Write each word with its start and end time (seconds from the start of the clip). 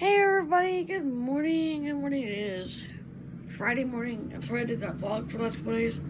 Hey 0.00 0.18
everybody, 0.18 0.84
good 0.84 1.04
morning. 1.04 1.84
Good 1.84 1.92
morning. 1.92 2.22
It 2.22 2.32
is 2.32 2.80
Friday 3.58 3.84
morning. 3.84 4.32
I'm 4.34 4.42
sorry 4.42 4.62
I 4.62 4.64
did 4.64 4.80
not 4.80 4.96
vlog 4.96 5.30
for 5.30 5.36
the 5.36 5.42
last 5.42 5.56
couple 5.56 5.72
days. 5.72 6.00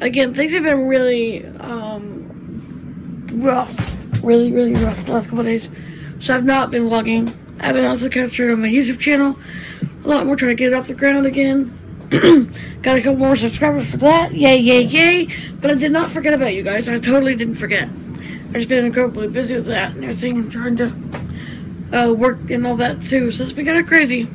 Again, 0.00 0.34
things 0.34 0.52
have 0.54 0.64
been 0.64 0.88
really 0.88 1.46
um 1.46 3.28
rough. 3.34 3.94
Really, 4.24 4.50
really 4.50 4.74
rough 4.74 5.06
the 5.06 5.12
last 5.12 5.28
couple 5.28 5.44
days. 5.44 5.70
So 6.18 6.34
I've 6.34 6.44
not 6.44 6.72
been 6.72 6.88
vlogging. 6.88 7.32
I've 7.60 7.76
been 7.76 7.84
also 7.84 8.08
captured 8.08 8.50
on 8.50 8.60
my 8.60 8.66
YouTube 8.66 8.98
channel. 8.98 9.38
A 10.04 10.08
lot 10.08 10.26
more 10.26 10.34
trying 10.34 10.56
to 10.56 10.56
get 10.56 10.72
it 10.72 10.74
off 10.74 10.88
the 10.88 10.96
ground 10.96 11.24
again. 11.24 11.78
Got 12.82 12.98
a 12.98 13.02
couple 13.02 13.18
more 13.18 13.36
subscribers 13.36 13.88
for 13.88 13.98
that. 13.98 14.34
Yay, 14.34 14.56
yay, 14.56 14.82
yay. 14.82 15.28
But 15.60 15.70
I 15.70 15.74
did 15.74 15.92
not 15.92 16.10
forget 16.10 16.34
about 16.34 16.54
you 16.54 16.64
guys. 16.64 16.88
I 16.88 16.98
totally 16.98 17.36
didn't 17.36 17.54
forget. 17.54 17.84
I've 17.84 18.54
just 18.54 18.68
been 18.68 18.84
incredibly 18.84 19.28
busy 19.28 19.54
with 19.54 19.66
that 19.66 19.94
and 19.94 20.02
everything 20.02 20.38
and 20.38 20.50
trying 20.50 20.76
to 20.78 20.92
uh, 21.92 22.12
work 22.12 22.50
and 22.50 22.66
all 22.66 22.76
that 22.76 23.02
too. 23.04 23.30
So 23.30 23.44
it's 23.44 23.52
been 23.52 23.66
kind 23.66 23.78
of 23.78 23.86
crazy. 23.86 24.28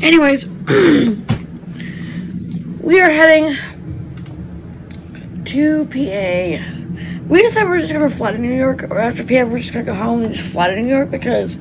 Anyways, 0.00 0.46
we 2.80 3.00
are 3.00 3.10
heading 3.10 3.56
to 5.44 5.84
PA. 5.86 6.64
We 7.26 7.42
decided 7.42 7.68
we're 7.68 7.80
just 7.80 7.92
gonna 7.92 8.10
fly 8.10 8.32
to 8.32 8.38
New 8.38 8.54
York, 8.54 8.84
or 8.84 8.98
after 8.98 9.24
PA, 9.24 9.44
we're 9.44 9.58
just 9.58 9.72
gonna 9.72 9.84
go 9.84 9.94
home 9.94 10.22
and 10.22 10.34
just 10.34 10.48
fly 10.50 10.70
to 10.70 10.80
New 10.80 10.88
York 10.88 11.10
because 11.10 11.58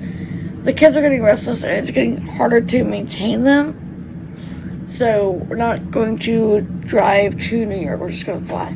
the 0.63 0.73
kids 0.73 0.95
are 0.95 1.01
getting 1.01 1.23
restless 1.23 1.63
and 1.63 1.71
it's 1.73 1.91
getting 1.91 2.17
harder 2.17 2.61
to 2.61 2.83
maintain 2.83 3.43
them. 3.43 4.87
So 4.91 5.31
we're 5.47 5.55
not 5.55 5.91
going 5.91 6.19
to 6.19 6.61
drive 6.61 7.39
to 7.49 7.65
New 7.65 7.79
York. 7.79 7.99
We're 7.99 8.11
just 8.11 8.25
gonna 8.25 8.45
fly. 8.47 8.75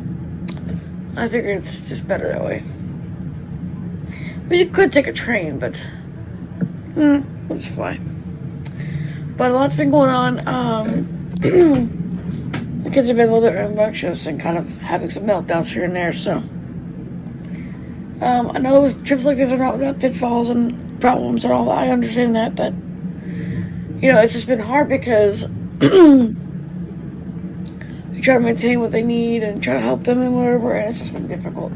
I 1.16 1.28
figure 1.28 1.52
it's 1.52 1.80
just 1.82 2.08
better 2.08 2.30
that 2.30 2.44
way. 2.44 2.64
We 4.52 4.66
could 4.66 4.92
take 4.92 5.08
a 5.08 5.14
train, 5.14 5.60
but 5.60 5.78
hmm, 6.94 7.22
we'll 7.48 7.62
fly. 7.62 7.98
But 9.38 9.52
a 9.52 9.54
lot's 9.54 9.78
been 9.78 9.92
going 9.92 10.10
on. 10.10 10.46
Um, 10.46 10.86
the 12.84 12.90
kids 12.90 13.08
have 13.08 13.16
been 13.16 13.30
a 13.30 13.34
little 13.34 13.50
bit 13.50 13.56
rambunctious 13.56 14.26
and 14.26 14.42
kind 14.42 14.58
of 14.58 14.68
having 14.80 15.10
some 15.10 15.24
meltdowns 15.24 15.68
here 15.68 15.86
and 15.86 15.96
there. 15.96 16.12
So 16.12 16.34
um, 18.22 18.52
I 18.54 18.58
know 18.58 18.82
those 18.82 19.02
trips 19.04 19.24
like 19.24 19.38
this 19.38 19.50
are 19.54 19.58
not 19.58 19.78
without 19.78 20.00
pitfalls 20.00 20.50
and 20.50 21.00
problems 21.00 21.46
and 21.46 21.54
all. 21.54 21.72
I 21.72 21.88
understand 21.88 22.36
that, 22.36 22.54
but 22.54 22.74
you 24.04 24.12
know, 24.12 24.20
it's 24.20 24.34
just 24.34 24.48
been 24.48 24.60
hard 24.60 24.90
because 24.90 25.44
we 25.80 25.88
try 28.22 28.34
to 28.34 28.40
maintain 28.42 28.82
what 28.82 28.92
they 28.92 29.02
need 29.02 29.44
and 29.44 29.64
try 29.64 29.76
to 29.76 29.80
help 29.80 30.04
them 30.04 30.22
and 30.22 30.36
whatever, 30.36 30.76
and 30.76 30.90
it's 30.90 31.00
just 31.00 31.14
been 31.14 31.30
difficult. 31.30 31.72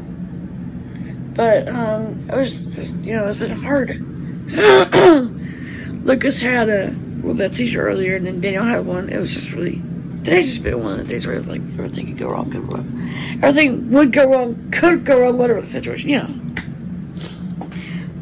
But 1.36 1.68
um, 1.68 2.28
it 2.30 2.36
was 2.36 2.64
just, 2.66 2.96
you 2.96 3.14
know, 3.14 3.28
it's 3.28 3.38
been 3.38 3.56
hard. 3.56 4.00
Lucas 6.06 6.38
had 6.38 6.68
a 6.68 6.96
well 7.22 7.34
that 7.34 7.52
seizure 7.52 7.82
earlier, 7.82 8.16
and 8.16 8.26
then 8.26 8.40
Daniel 8.40 8.64
had 8.64 8.86
one. 8.86 9.10
It 9.10 9.18
was 9.18 9.34
just 9.34 9.52
really 9.52 9.82
today's 10.26 10.48
just 10.48 10.62
been 10.62 10.82
one 10.82 10.98
of 10.98 11.06
the 11.06 11.12
days 11.12 11.26
where 11.26 11.40
like 11.42 11.60
everything 11.74 12.06
could 12.06 12.18
go 12.18 12.30
wrong, 12.30 12.50
could 12.50 12.68
go 12.68 12.76
wrong. 12.76 13.10
Everything 13.42 13.90
would 13.90 14.12
go 14.12 14.28
wrong, 14.28 14.70
could 14.72 15.04
go 15.04 15.20
wrong, 15.20 15.38
whatever 15.38 15.60
the 15.60 15.66
situation, 15.66 16.10
you 16.10 16.18
know. 16.18 16.34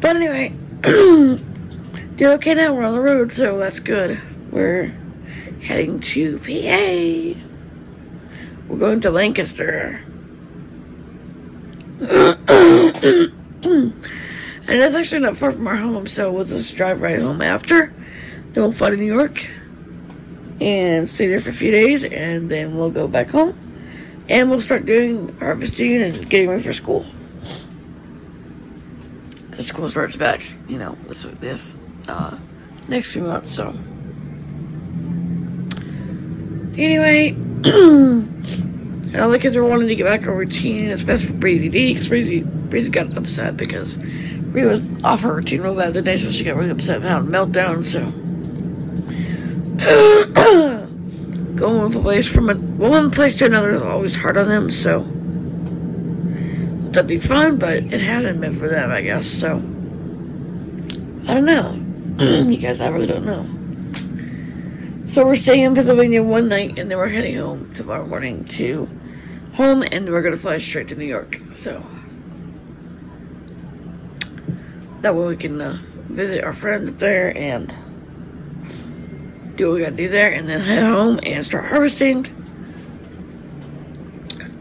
But 0.01 0.17
anyway, 0.17 0.49
doing 0.83 1.41
okay 2.21 2.53
now. 2.53 2.73
We're 2.73 2.83
on 2.83 2.93
the 2.93 3.01
road, 3.01 3.31
so 3.31 3.57
that's 3.57 3.79
good. 3.79 4.21
We're 4.51 4.93
heading 5.63 5.99
to 6.01 6.37
PA. 6.39 7.39
We're 8.67 8.79
going 8.79 9.01
to 9.01 9.09
Lancaster. 9.09 10.03
and 13.63 13.93
that's 14.67 14.95
actually 14.95 15.21
not 15.21 15.37
far 15.37 15.51
from 15.51 15.67
our 15.67 15.75
home, 15.75 16.07
so 16.07 16.31
we'll 16.31 16.43
just 16.43 16.75
drive 16.75 17.01
right 17.01 17.19
home 17.19 17.41
after. 17.41 17.93
Then 18.53 18.63
we'll 18.63 18.71
fly 18.71 18.89
to 18.89 18.97
New 18.97 19.05
York 19.05 19.45
and 20.59 21.07
stay 21.07 21.27
there 21.27 21.39
for 21.39 21.49
a 21.49 21.53
few 21.53 21.71
days, 21.71 22.03
and 22.03 22.49
then 22.49 22.77
we'll 22.77 22.89
go 22.89 23.07
back 23.07 23.29
home. 23.29 23.59
And 24.27 24.49
we'll 24.49 24.61
start 24.61 24.87
doing 24.87 25.37
harvesting 25.37 26.01
and 26.01 26.29
getting 26.29 26.49
ready 26.49 26.63
for 26.63 26.73
school. 26.73 27.05
The 29.51 29.63
school 29.63 29.89
starts 29.89 30.15
back, 30.15 30.41
you 30.67 30.79
know, 30.79 30.97
this 31.07 31.27
this 31.39 31.77
uh, 32.07 32.37
next 32.87 33.11
few 33.11 33.23
months, 33.23 33.53
so. 33.53 33.67
Anyway, 36.77 37.31
all 39.17 39.29
the 39.29 39.39
kids 39.39 39.55
are 39.55 39.63
wanting 39.63 39.87
to 39.87 39.95
get 39.95 40.05
back 40.05 40.25
a 40.25 40.31
routine, 40.31 40.83
and 40.83 40.91
it's 40.91 41.03
best 41.03 41.23
for 41.25 41.33
Breezy 41.33 41.69
D, 41.69 41.93
because 41.93 42.09
Breezy, 42.09 42.45
Breezy 42.75 42.89
got 42.89 43.15
upset 43.17 43.55
because 43.55 43.93
Bree 43.93 44.65
was 44.65 45.01
off 45.01 45.21
her 45.21 45.35
routine 45.35 45.61
real 45.61 45.75
bad 45.75 45.93
the 45.93 46.01
day, 46.01 46.17
so 46.17 46.29
she 46.29 46.43
got 46.43 46.57
really 46.57 46.71
upset 46.71 46.97
and 46.97 47.05
had 47.05 47.21
a 47.21 47.25
meltdown, 47.25 47.85
so. 47.85 48.01
Going 51.55 51.89
from 51.93 52.01
place 52.01 52.27
from 52.27 52.49
a 52.49 52.55
one 52.55 53.11
place 53.11 53.37
to 53.37 53.45
another 53.45 53.69
is 53.69 53.81
always 53.81 54.13
hard 54.13 54.35
on 54.35 54.49
them, 54.49 54.69
so. 54.73 55.07
That'd 56.91 57.07
be 57.07 57.17
fun, 57.17 57.59
but 57.59 57.77
it 57.77 58.01
hasn't 58.01 58.41
been 58.41 58.59
for 58.59 58.67
them, 58.67 58.91
I 58.91 58.99
guess, 58.99 59.25
so. 59.25 59.55
I 61.29 61.33
don't 61.33 61.45
know. 61.45 61.81
you 62.49 62.57
guys, 62.57 62.81
I 62.81 62.89
really 62.89 63.07
don't 63.07 63.25
know. 63.25 63.47
So 65.07 65.25
we're 65.25 65.37
staying 65.37 65.61
in 65.61 65.75
Pennsylvania 65.75 66.21
one 66.21 66.49
night, 66.49 66.77
and 66.77 66.91
then 66.91 66.97
we're 66.97 67.07
heading 67.07 67.37
home 67.37 67.73
tomorrow 67.73 68.05
morning 68.05 68.43
to 68.43 68.89
home, 69.53 69.81
and 69.81 70.05
then 70.05 70.13
we're 70.13 70.21
gonna 70.21 70.35
fly 70.35 70.57
straight 70.57 70.89
to 70.89 70.95
New 70.97 71.05
York. 71.05 71.39
So 71.53 71.81
that 75.01 75.15
way 75.15 75.27
we 75.27 75.37
can 75.37 75.61
uh, 75.61 75.81
visit 76.09 76.43
our 76.43 76.53
friends 76.53 76.89
up 76.89 76.97
there 76.97 77.35
and 77.37 77.73
do 79.55 79.67
what 79.67 79.75
we 79.75 79.81
gotta 79.81 79.95
do 79.95 80.09
there, 80.09 80.31
and 80.31 80.47
then 80.47 80.59
head 80.59 80.83
home 80.83 81.19
and 81.23 81.45
start 81.45 81.65
harvesting. 81.65 82.27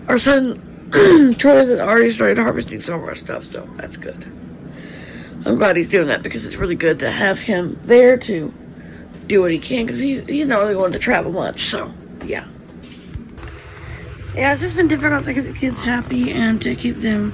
Our 0.09 0.19
son 0.19 0.61
Troy 1.39 1.67
has 1.67 1.71
already 1.71 2.13
started 2.13 2.39
harvesting 2.39 2.81
some 2.81 3.01
of 3.01 3.05
our 3.05 3.15
stuff, 3.15 3.45
so 3.45 3.69
that's 3.77 3.97
good. 3.97 4.31
I'm 5.47 5.57
glad 5.57 5.77
he's 5.77 5.89
doing 5.89 6.09
that 6.09 6.23
because 6.23 6.47
it's 6.47 6.57
really 6.57 6.77
good 6.77 6.99
to 7.01 7.11
have 7.11 7.39
him 7.39 7.79
there 7.85 8.17
to 8.19 8.53
do 9.27 9.41
what 9.41 9.51
he 9.51 9.59
can 9.59 9.87
because 9.87 9.99
he's 9.99 10.25
he's 10.25 10.47
not 10.47 10.61
really 10.61 10.75
going 10.75 10.93
to 10.93 10.99
travel 10.99 11.33
much. 11.33 11.65
So 11.71 11.93
yeah, 12.25 12.47
yeah, 14.35 14.53
it's 14.53 14.61
just 14.61 14.77
been 14.77 14.89
difficult 14.89 15.25
to 15.25 15.35
keep 15.35 15.45
the 15.45 15.53
kids 15.53 15.81
happy 15.81 16.31
and 16.31 16.61
to 16.63 16.75
keep 16.75 16.99
them, 16.99 17.33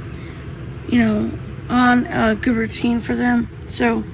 you 0.88 0.98
know, 0.98 1.30
on 1.70 2.06
a 2.06 2.34
good 2.34 2.54
routine 2.56 3.00
for 3.00 3.16
them. 3.16 3.48
So 3.68 4.04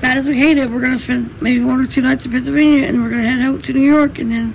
bad 0.00 0.16
as 0.16 0.26
we 0.26 0.36
hate 0.36 0.56
it, 0.56 0.70
we're 0.70 0.80
gonna 0.80 0.98
spend 0.98 1.42
maybe 1.42 1.60
one 1.62 1.84
or 1.84 1.86
two 1.86 2.00
nights 2.00 2.24
in 2.24 2.32
Pennsylvania 2.32 2.86
and 2.86 3.02
we're 3.02 3.10
gonna 3.10 3.28
head 3.28 3.40
out 3.40 3.64
to 3.64 3.72
New 3.72 3.80
York 3.80 4.18
and 4.18 4.32
then 4.32 4.54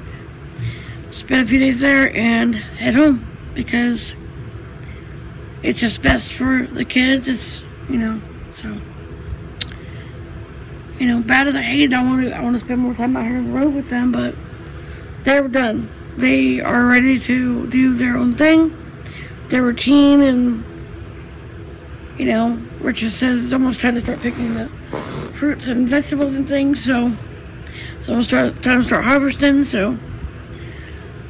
spend 1.12 1.46
a 1.46 1.50
few 1.50 1.60
days 1.60 1.80
there 1.82 2.16
and 2.16 2.56
head 2.56 2.96
home 2.96 3.28
because 3.54 4.16
it's 5.62 5.80
just 5.80 6.02
best 6.02 6.34
for 6.34 6.66
the 6.66 6.86
kids. 6.86 7.28
It's 7.28 7.62
you 7.90 7.98
know 7.98 8.22
so 8.56 8.80
you 11.00 11.08
know, 11.08 11.20
bad 11.20 11.48
as 11.48 11.56
I 11.56 11.62
hate 11.62 11.92
it, 11.92 11.94
I 11.94 12.02
want 12.02 12.24
to 12.24 12.32
I 12.32 12.42
want 12.42 12.58
to 12.58 12.64
spend 12.64 12.80
more 12.80 12.94
time 12.94 13.18
out 13.18 13.26
here 13.26 13.38
on 13.38 13.46
the 13.46 13.52
road 13.52 13.74
with 13.74 13.90
them, 13.90 14.12
but 14.12 14.36
they're 15.26 15.48
done. 15.50 15.90
They 16.18 16.62
are 16.62 16.86
ready 16.86 17.20
to 17.20 17.68
do 17.68 17.96
their 17.96 18.16
own 18.16 18.36
thing, 18.36 18.74
their 19.50 19.64
routine, 19.64 20.22
and 20.22 20.64
you 22.18 22.26
know, 22.26 22.62
Richard 22.80 23.12
says 23.12 23.44
it's 23.44 23.54
almost 23.54 23.80
time 23.80 23.96
to 23.96 24.02
start 24.02 24.20
picking 24.20 24.54
the 24.54 24.68
fruits 25.36 25.68
and 25.68 25.88
vegetables 25.88 26.34
and 26.34 26.48
things. 26.48 26.84
So, 26.84 27.12
it's 28.00 28.10
almost 28.10 28.30
start, 28.30 28.62
time 28.64 28.82
to 28.82 28.88
start 28.88 29.04
harvesting. 29.04 29.64
So, 29.64 29.98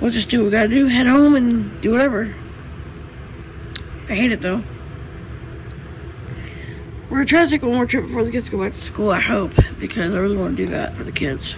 we'll 0.02 0.12
just 0.12 0.30
do 0.30 0.40
what 0.40 0.46
we 0.46 0.52
gotta 0.52 0.68
do, 0.68 0.88
head 0.88 1.08
home, 1.08 1.36
and 1.36 1.82
do 1.82 1.92
whatever. 1.92 2.34
I 4.10 4.16
hate 4.16 4.32
it 4.32 4.42
though. 4.42 4.62
We're 7.10 7.18
gonna 7.18 7.26
try 7.26 7.46
to 7.46 7.50
take 7.50 7.62
one 7.62 7.76
more 7.76 7.86
trip 7.86 8.06
before 8.06 8.24
the 8.24 8.32
kids 8.32 8.50
go 8.50 8.62
back 8.64 8.74
to 8.74 8.82
school, 8.82 9.12
I 9.12 9.20
hope, 9.20 9.54
because 9.80 10.14
I 10.14 10.18
really 10.18 10.36
want 10.36 10.58
to 10.58 10.66
do 10.66 10.72
that 10.72 10.96
for 10.96 11.04
the 11.04 11.12
kids. 11.12 11.56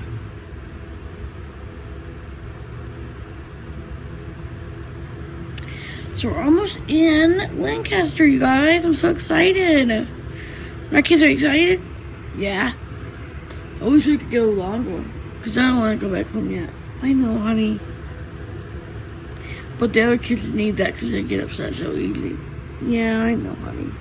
So 6.18 6.30
we're 6.30 6.42
almost 6.42 6.80
in 6.88 7.62
Lancaster, 7.62 8.26
you 8.26 8.40
guys. 8.40 8.86
I'm 8.86 8.96
so 8.96 9.10
excited. 9.10 10.08
My 10.90 11.02
kids 11.02 11.22
are 11.22 11.30
excited? 11.30 11.82
Yeah. 12.38 12.74
I 13.82 13.84
wish 13.84 14.08
we 14.08 14.18
could 14.18 14.32
go 14.32 14.46
longer, 14.46 15.04
because 15.38 15.58
I 15.58 15.64
don't 15.64 15.80
want 15.80 16.00
to 16.00 16.08
go 16.08 16.14
back 16.14 16.28
home 16.28 16.50
yet. 16.50 16.70
I 17.02 17.12
know, 17.12 17.38
honey. 17.38 17.82
But 19.78 19.92
the 19.92 20.04
other 20.04 20.18
kids 20.18 20.48
need 20.48 20.78
that 20.78 20.94
because 20.94 21.12
they 21.12 21.22
get 21.22 21.44
upset 21.44 21.74
so 21.74 21.94
easily. 21.94 22.38
Yeah, 22.82 23.22
I 23.22 23.36
know, 23.36 23.54
honey. 23.56 23.92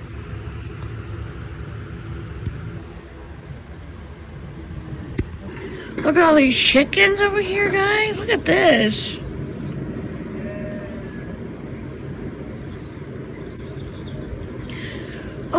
Look 6.03 6.17
at 6.17 6.23
all 6.23 6.37
these 6.37 6.57
chickens 6.57 7.19
over 7.19 7.41
here, 7.41 7.71
guys. 7.73 8.17
Look 8.19 8.29
at 8.29 8.45
this. 8.45 9.17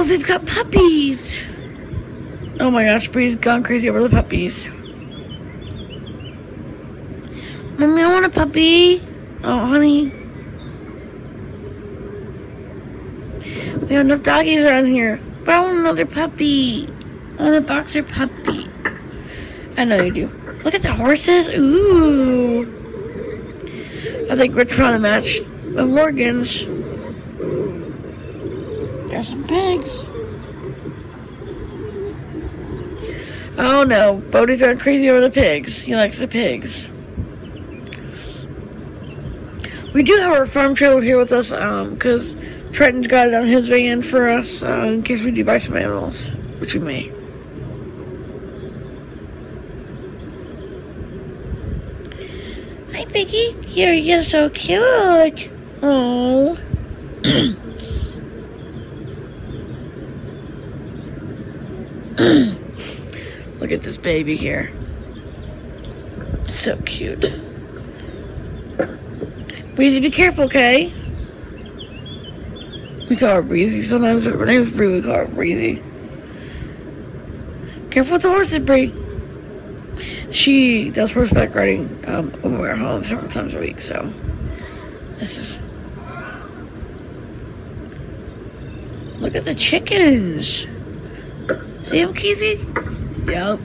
They've 0.06 0.26
got 0.26 0.46
puppies. 0.46 1.36
Oh 2.60 2.72
my 2.72 2.86
gosh, 2.86 3.08
Bree's 3.10 3.38
gone 3.38 3.64
crazy 3.64 3.90
over 3.90 4.02
the 4.02 4.10
puppies. 4.10 4.56
Mommy, 7.78 8.02
I 8.02 8.14
want 8.14 8.26
a 8.26 8.30
puppy. 8.30 9.02
Oh, 9.44 9.66
honey. 9.66 10.12
We 13.82 13.94
have 13.94 14.06
enough 14.06 14.24
doggies 14.24 14.64
around 14.64 14.86
here. 14.86 15.20
But 15.44 15.56
I 15.56 15.62
want 15.62 15.80
another 15.80 16.06
puppy. 16.06 16.88
I 17.38 17.44
want 17.44 17.56
a 17.56 17.62
boxer 17.62 18.04
puppy. 18.04 18.68
I 19.78 19.84
know 19.84 20.02
you 20.02 20.14
do. 20.14 20.28
Look 20.64 20.74
at 20.74 20.82
the 20.82 20.94
horses. 20.94 21.48
Ooh. 21.50 22.64
I 24.32 24.36
think 24.36 24.56
we're 24.56 24.66
trying 24.66 24.94
to 24.94 25.00
match 25.00 25.40
the 25.74 25.86
Morgans. 25.86 26.64
Some 29.26 29.44
pigs. 29.46 30.00
Oh 33.58 33.84
no, 33.88 34.22
Bodie's 34.32 34.60
going 34.60 34.78
crazy 34.78 35.10
over 35.10 35.22
the 35.22 35.32
pigs. 35.32 35.80
He 35.80 35.96
likes 35.96 36.20
the 36.20 36.28
pigs. 36.28 36.84
We 39.96 40.04
do 40.04 40.16
have 40.18 40.32
our 40.34 40.46
farm 40.46 40.76
trailer 40.76 41.02
here 41.02 41.18
with 41.18 41.32
us, 41.32 41.52
um, 41.52 41.96
because 41.96 42.36
Trenton's 42.72 43.08
got 43.08 43.28
it 43.28 43.34
on 43.34 43.48
his 43.48 43.68
van 43.68 44.04
for 44.04 44.28
us, 44.28 44.62
uh, 44.62 44.92
in 44.94 45.02
case 45.02 45.24
we 45.24 45.32
do 45.32 45.44
buy 45.44 45.58
some 45.58 45.76
animals, 45.76 46.28
which 46.60 46.76
we 46.76 46.82
may. 46.82 47.08
Hi, 52.92 53.06
Piggy. 53.06 53.56
You're, 53.70 53.94
you're 53.94 54.24
so 54.24 54.50
cute. 54.50 55.50
Oh. 55.82 56.60
Look 63.60 63.72
at 63.72 63.84
this 63.84 63.98
baby 63.98 64.38
here. 64.38 64.72
So 66.48 66.78
cute. 66.78 67.22
Breezy, 69.76 70.00
be 70.00 70.10
careful, 70.10 70.46
okay? 70.46 70.90
We 73.10 73.18
call 73.18 73.36
her 73.36 73.42
Breezy. 73.42 73.84
Sometimes 73.84 74.24
her 74.24 74.46
name's 74.46 74.72
Bree, 74.72 74.88
we 74.88 75.02
call 75.02 75.16
her 75.16 75.28
Breezy. 75.28 75.84
Careful 77.92 78.14
with 78.14 78.22
the 78.22 78.30
horses, 78.30 78.64
Bree. 78.64 78.94
She 80.32 80.90
does 80.90 81.12
horseback 81.12 81.54
riding 81.54 81.90
um, 82.08 82.34
over 82.44 82.70
our 82.70 82.76
home 82.78 83.04
several 83.04 83.30
times 83.30 83.54
a 83.54 83.60
week, 83.60 83.82
so 83.82 84.04
this 85.18 85.38
is. 85.38 85.58
Look 89.20 89.36
at 89.36 89.44
the 89.44 89.56
chickens. 89.56 90.66
See 91.86 92.04
them, 92.04 92.16
Keezy? 92.16 92.58
Yep. 93.28 93.60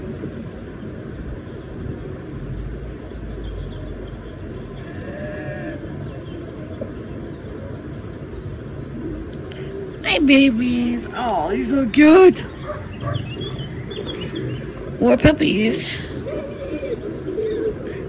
Hey, 10.04 10.18
babies. 10.18 11.06
Oh, 11.14 11.50
these 11.50 11.72
are 11.72 11.86
cute. 11.86 12.44
More 15.00 15.16
puppies. 15.16 15.88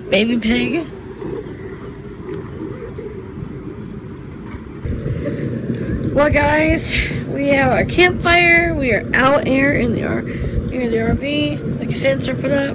Baby 0.10 0.40
pig. 0.40 0.88
Well, 6.14 6.30
guys, 6.34 7.21
we 7.34 7.48
have 7.50 7.72
our 7.72 7.86
campfire. 7.86 8.74
We 8.76 8.94
are 8.94 9.04
out 9.16 9.48
here 9.48 9.74
in 9.74 9.94
the, 9.94 10.02
in 10.74 10.92
the 10.92 10.98
RV. 10.98 11.80
The 11.80 11.86
tents 11.88 12.28
are 12.28 12.36
put 12.36 12.52
up. 12.52 12.74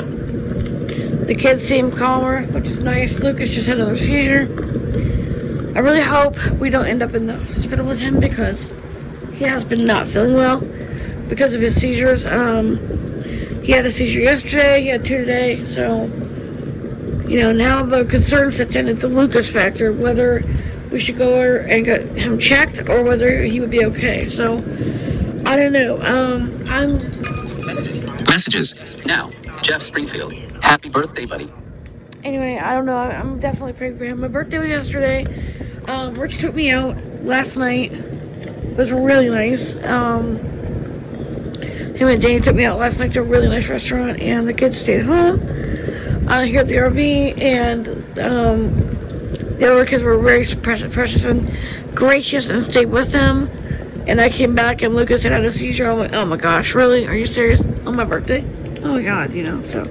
The 1.27 1.37
kids 1.39 1.63
seem 1.67 1.91
calmer, 1.91 2.43
which 2.47 2.67
is 2.67 2.85
nice. 2.85 3.21
Lucas 3.21 3.51
just 3.51 3.67
had 3.67 3.79
another 3.79 3.99
seizure. 3.99 4.43
I 5.77 5.81
really 5.81 6.01
hope 6.01 6.37
we 6.53 6.71
don't 6.71 6.87
end 6.87 7.03
up 7.03 7.15
in 7.15 7.27
the 7.27 7.35
hospital 7.35 7.87
with 7.87 7.99
him 7.99 8.21
because 8.21 8.65
he 9.35 9.45
has 9.45 9.65
been 9.65 9.87
not 9.87 10.07
feeling 10.07 10.35
well 10.35 10.61
because 11.29 11.53
of 11.53 11.61
his 11.61 11.79
seizures. 11.79 12.25
Um, 12.25 12.77
he 13.63 13.73
had 13.73 13.85
a 13.85 13.93
seizure 13.93 14.21
yesterday, 14.21 14.83
he 14.83 14.89
had 14.89 15.05
two 15.05 15.19
today, 15.19 15.57
so, 15.57 16.05
you 17.29 17.41
know, 17.41 17.53
now 17.53 17.85
the 17.85 18.05
concern 18.05 18.53
sets 18.53 18.75
in, 18.77 18.89
it's 18.89 19.03
a 19.03 19.09
Lucas 19.09 19.51
factor, 19.51 19.93
whether 19.93 20.41
we 20.91 21.01
should 21.01 21.19
go 21.19 21.35
over 21.35 21.59
and 21.59 21.85
get 21.85 22.03
him 22.17 22.39
checked 22.39 22.89
or 22.89 23.05
whether 23.05 23.43
he 23.43 23.61
would 23.61 23.71
be 23.71 23.85
okay, 23.87 24.29
so, 24.29 24.55
I 25.47 25.57
don't 25.57 25.73
know, 25.73 25.97
um, 25.97 26.51
I'm, 26.69 26.99
Messages. 28.29 28.75
Now, 29.07 29.31
Jeff 29.63 29.83
Springfield. 29.83 30.33
Happy 30.63 30.89
birthday, 30.91 31.25
buddy. 31.27 31.51
anyway, 32.25 32.59
I 32.59 32.75
don't 32.75 32.87
know, 32.87 32.97
I'm 32.97 33.39
definitely 33.41 33.73
praying 33.75 33.99
for 33.99 34.05
him. 34.05 34.21
My 34.21 34.29
birthday 34.29 34.59
was 34.59 34.69
yesterday, 34.69 35.25
um, 35.89 36.15
Rich 36.15 36.39
took 36.39 36.55
me 36.55 36.71
out 36.71 36.97
last 37.23 37.57
night, 37.57 37.93
it 37.93 38.77
was 38.77 38.91
really 38.91 39.31
nice, 39.31 39.75
um, 39.87 40.37
him 41.97 42.09
and 42.09 42.21
Danny 42.21 42.41
took 42.41 42.55
me 42.55 42.65
out 42.65 42.79
last 42.79 42.99
night 42.99 43.13
to 43.15 43.21
a 43.21 43.23
really 43.23 43.49
nice 43.49 43.69
restaurant, 43.69 44.21
and 44.21 44.47
the 44.47 44.53
kids 44.55 44.79
stayed 44.79 45.03
home 45.07 45.39
uh, 46.29 46.43
here 46.43 46.61
at 46.61 46.69
the 46.69 46.75
RV, 46.75 47.41
and 47.41 47.87
um, 48.19 48.86
the 49.59 49.71
other 49.71 49.87
kids 49.87 50.03
were 50.03 50.19
very 50.19 50.45
precious, 50.45 51.25
and 51.25 51.51
gracious 51.95 52.51
and 52.51 52.63
stayed 52.63 52.87
with 52.87 53.13
them. 53.13 53.49
And 54.07 54.21
I 54.21 54.29
came 54.29 54.55
back, 54.55 54.83
and 54.83 54.95
Lucas 54.95 55.23
had 55.23 55.33
had 55.33 55.45
a 55.45 55.51
seizure. 55.51 55.91
I'm 55.91 55.99
like, 55.99 56.13
oh 56.13 56.25
my 56.25 56.37
gosh, 56.37 56.75
really? 56.75 57.07
Are 57.07 57.15
you 57.15 57.27
serious? 57.27 57.61
On 57.87 57.97
my 57.97 58.05
birthday? 58.05 58.45
Oh 58.85 58.93
my 58.93 59.03
god, 59.03 59.33
you 59.33 59.43
know, 59.43 59.63
so 59.63 59.85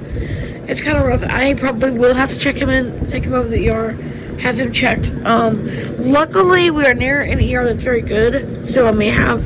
it's 0.68 0.80
kind 0.82 0.98
of 0.98 1.06
rough. 1.06 1.24
I 1.24 1.54
probably 1.54 1.92
will 1.92 2.14
have 2.14 2.30
to 2.30 2.40
check 2.40 2.56
him 2.56 2.70
in, 2.70 3.06
take 3.10 3.24
him 3.24 3.34
over 3.34 3.44
to 3.44 3.50
the 3.50 3.70
ER, 3.70 3.92
have 4.40 4.60
him 4.60 4.72
checked. 4.72 5.06
Um, 5.26 5.68
luckily, 5.98 6.72
we 6.72 6.86
are 6.86 6.94
near 6.94 7.22
an 7.22 7.40
ER 7.40 7.66
that's 7.66 7.82
very 7.82 8.02
good, 8.02 8.70
so 8.70 8.88
I 8.88 8.92
may 8.92 9.10
have, 9.10 9.46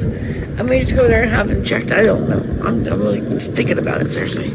I 0.59 0.63
may 0.63 0.81
just 0.81 0.95
go 0.95 1.07
there 1.07 1.23
and 1.23 1.31
have 1.31 1.49
him 1.49 1.63
checked. 1.63 1.91
I 1.91 2.03
don't 2.03 2.29
know. 2.29 2.41
I'm, 2.63 2.85
I'm 2.87 3.01
really 3.01 3.21
thinking 3.21 3.79
about 3.79 4.01
it, 4.01 4.07
seriously. 4.07 4.51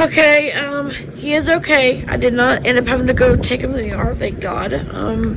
Okay, 0.00 0.52
um, 0.52 0.90
he 1.20 1.34
is 1.34 1.48
okay. 1.48 2.02
I 2.06 2.16
did 2.16 2.32
not 2.32 2.66
end 2.66 2.78
up 2.78 2.86
having 2.86 3.06
to 3.06 3.12
go 3.12 3.36
take 3.36 3.60
him 3.60 3.72
to 3.72 3.78
the 3.78 3.92
ER, 3.92 4.14
thank 4.14 4.40
God. 4.40 4.72
Um, 4.72 5.36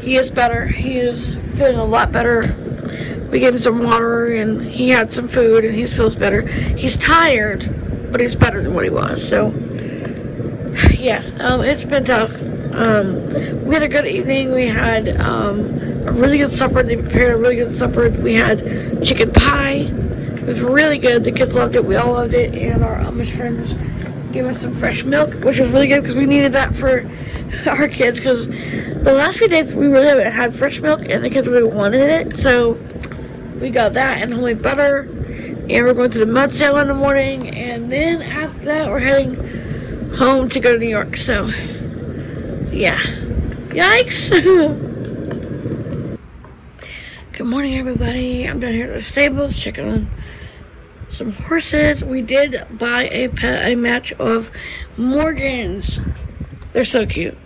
he 0.00 0.16
is 0.16 0.30
better. 0.30 0.66
He 0.66 0.98
is 0.98 1.34
feeling 1.56 1.76
a 1.76 1.84
lot 1.84 2.12
better. 2.12 2.42
We 3.32 3.40
gave 3.40 3.54
him 3.54 3.60
some 3.60 3.82
water 3.82 4.34
and 4.34 4.60
he 4.60 4.90
had 4.90 5.12
some 5.12 5.26
food 5.26 5.64
and 5.64 5.74
he 5.74 5.86
feels 5.86 6.14
better. 6.14 6.46
He's 6.46 6.96
tired, 6.96 7.66
but 8.12 8.20
he's 8.20 8.36
better 8.36 8.62
than 8.62 8.72
what 8.74 8.84
he 8.84 8.90
was. 8.90 9.26
So, 9.28 9.48
yeah, 10.92 11.24
um, 11.40 11.62
it's 11.62 11.82
been 11.82 12.04
tough. 12.04 12.32
Um, 12.74 13.14
we 13.66 13.74
had 13.74 13.82
a 13.82 13.88
good 13.88 14.06
evening. 14.06 14.52
We 14.52 14.66
had 14.68 15.08
um, 15.20 15.60
a 16.06 16.12
really 16.12 16.38
good 16.38 16.52
supper. 16.52 16.82
They 16.84 16.96
prepared 16.96 17.34
a 17.34 17.38
really 17.38 17.56
good 17.56 17.72
supper. 17.72 18.10
We 18.10 18.34
had 18.34 18.62
chicken 19.04 19.32
pie. 19.32 19.90
It 20.42 20.48
was 20.48 20.60
really 20.60 20.98
good. 20.98 21.22
The 21.22 21.30
kids 21.30 21.54
loved 21.54 21.76
it. 21.76 21.84
We 21.84 21.94
all 21.94 22.14
loved 22.14 22.34
it. 22.34 22.52
And 22.52 22.82
our 22.82 22.98
Amish 22.98 23.30
friends 23.30 23.74
gave 24.32 24.44
us 24.44 24.60
some 24.60 24.74
fresh 24.74 25.04
milk, 25.04 25.32
which 25.44 25.60
was 25.60 25.70
really 25.70 25.86
good 25.86 26.02
because 26.02 26.16
we 26.16 26.26
needed 26.26 26.50
that 26.52 26.74
for 26.74 27.08
our 27.70 27.86
kids. 27.86 28.18
Because 28.18 28.48
the 29.04 29.12
last 29.12 29.38
few 29.38 29.46
days 29.46 29.72
we 29.72 29.86
really 29.86 30.08
haven't 30.08 30.32
had 30.32 30.56
fresh 30.56 30.80
milk, 30.80 31.08
and 31.08 31.22
the 31.22 31.30
kids 31.30 31.46
really 31.46 31.72
wanted 31.72 32.10
it. 32.10 32.32
So 32.32 32.72
we 33.60 33.70
got 33.70 33.92
that 33.92 34.20
and 34.20 34.34
homemade 34.34 34.60
butter. 34.60 35.02
And 35.02 35.86
we're 35.86 35.94
going 35.94 36.10
to 36.10 36.18
the 36.18 36.26
mud 36.26 36.52
sale 36.54 36.76
in 36.78 36.88
the 36.88 36.94
morning. 36.94 37.56
And 37.56 37.90
then 37.90 38.20
after 38.20 38.64
that, 38.64 38.88
we're 38.88 38.98
heading 38.98 39.36
home 40.16 40.48
to 40.48 40.58
go 40.58 40.72
to 40.72 40.78
New 40.78 40.88
York. 40.88 41.16
So, 41.16 41.46
yeah. 42.72 42.98
Yikes! 43.70 44.28
Good 47.32 47.46
morning, 47.46 47.78
everybody. 47.78 48.48
I'm 48.48 48.58
down 48.58 48.72
here 48.72 48.88
at 48.88 48.94
the 48.94 49.02
stables 49.02 49.56
checking 49.56 49.88
on 49.88 50.10
some 51.12 51.32
horses. 51.32 52.02
We 52.02 52.22
did 52.22 52.66
buy 52.78 53.08
a 53.08 53.28
pet, 53.28 53.66
a 53.66 53.74
match 53.74 54.12
of 54.14 54.50
Morgans. 54.96 56.20
They're 56.72 56.84
so 56.84 57.06
cute. 57.06 57.36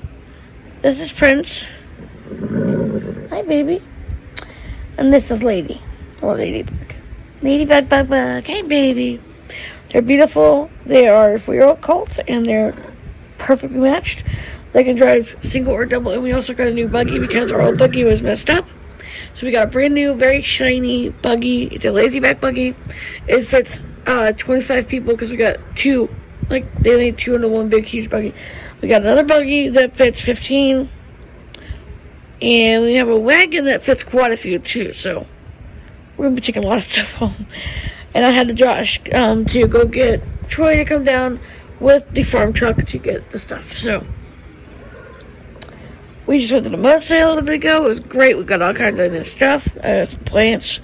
This 0.83 1.01
is 1.01 1.11
Prince. 1.13 1.65
Hi, 3.31 3.43
baby. 3.43 3.83
And 4.97 5.13
this 5.13 5.31
is 5.31 5.43
Lady. 5.43 5.83
Oh, 6.23 6.29
or 6.29 6.37
Ladybug. 6.37 6.95
Ladybug, 7.43 7.89
bug, 7.89 8.09
bug. 8.09 8.45
Hey, 8.45 8.63
baby. 8.63 9.21
They're 9.89 10.03
beautiful. 10.03 10.71
They 10.85 11.09
are 11.09 11.39
four-year-old 11.39 11.81
colts, 11.81 12.19
and 12.27 12.47
they're 12.47 12.75
perfectly 13.39 13.79
matched. 13.79 14.25
They 14.73 14.85
can 14.85 14.97
drive 14.97 15.37
single 15.43 15.73
or 15.73 15.87
double, 15.87 16.13
and 16.13 16.23
we 16.23 16.33
also 16.33 16.55
got 16.55 16.69
a 16.69 16.73
new 16.73 16.89
buggy 16.89 17.19
because 17.19 17.51
our 17.51 17.61
old 17.61 17.79
buggy 17.79 18.05
was 18.05 18.23
messed 18.23 18.51
up. 18.51 18.67
So 19.39 19.45
we 19.45 19.53
got 19.53 19.69
a 19.69 19.71
brand 19.71 19.93
new, 19.93 20.15
very 20.15 20.41
shiny 20.41 21.11
buggy. 21.11 21.65
It's 21.65 21.85
a 21.85 21.91
lazy 21.91 22.21
back 22.21 22.41
buggy. 22.41 22.75
It 23.29 23.43
fits 23.43 23.81
uh, 24.07 24.33
25 24.33 24.89
people 24.89 25.13
because 25.13 25.31
we 25.31 25.37
got 25.37 25.59
two, 25.75 26.09
like 26.49 26.73
they 26.77 26.97
need 26.97 27.19
two 27.19 27.35
into 27.35 27.49
one 27.49 27.69
big 27.69 27.85
huge 27.85 28.09
buggy. 28.09 28.33
We 28.81 28.89
got 28.89 29.03
another 29.03 29.25
buggy 29.25 29.69
that 29.69 29.93
fits 29.93 30.23
15, 30.23 30.89
and 32.41 32.83
we 32.83 32.95
have 32.95 33.09
a 33.09 33.19
wagon 33.19 33.67
that 33.67 33.83
fits 33.83 34.03
quite 34.03 34.33
a 34.33 34.39
few 34.39 34.59
too. 34.59 34.95
So 34.95 35.27
we're 36.17 36.25
gonna 36.25 36.37
be 36.37 36.41
taking 36.41 36.65
a 36.65 36.67
lot 36.67 36.79
of 36.79 36.85
stuff 36.85 37.13
home. 37.17 37.47
And 38.15 38.25
I 38.25 38.31
had 38.31 38.49
to 38.49 38.55
Josh 38.55 38.99
um, 39.13 39.45
to 39.47 39.67
go 39.67 39.85
get 39.85 40.23
Troy 40.49 40.77
to 40.77 40.85
come 40.87 41.05
down 41.05 41.41
with 41.79 42.09
the 42.13 42.23
farm 42.23 42.55
truck 42.55 42.77
to 42.77 42.99
get 42.99 43.31
the 43.33 43.39
stuff. 43.39 43.77
So 43.77 44.07
we 46.27 46.41
just 46.41 46.53
went 46.53 46.65
to 46.65 46.71
the 46.71 46.77
mud 46.77 47.03
sale 47.03 47.29
a 47.29 47.31
little 47.31 47.43
bit 47.43 47.55
ago. 47.55 47.85
It 47.85 47.89
was 47.89 48.01
great. 48.01 48.37
We 48.37 48.45
got 48.45 48.63
all 48.63 48.75
kinds 48.75 48.99
of 48.99 49.13
new 49.13 49.25
stuff, 49.25 49.67
uh, 49.79 50.05
some 50.05 50.21
plants 50.21 50.81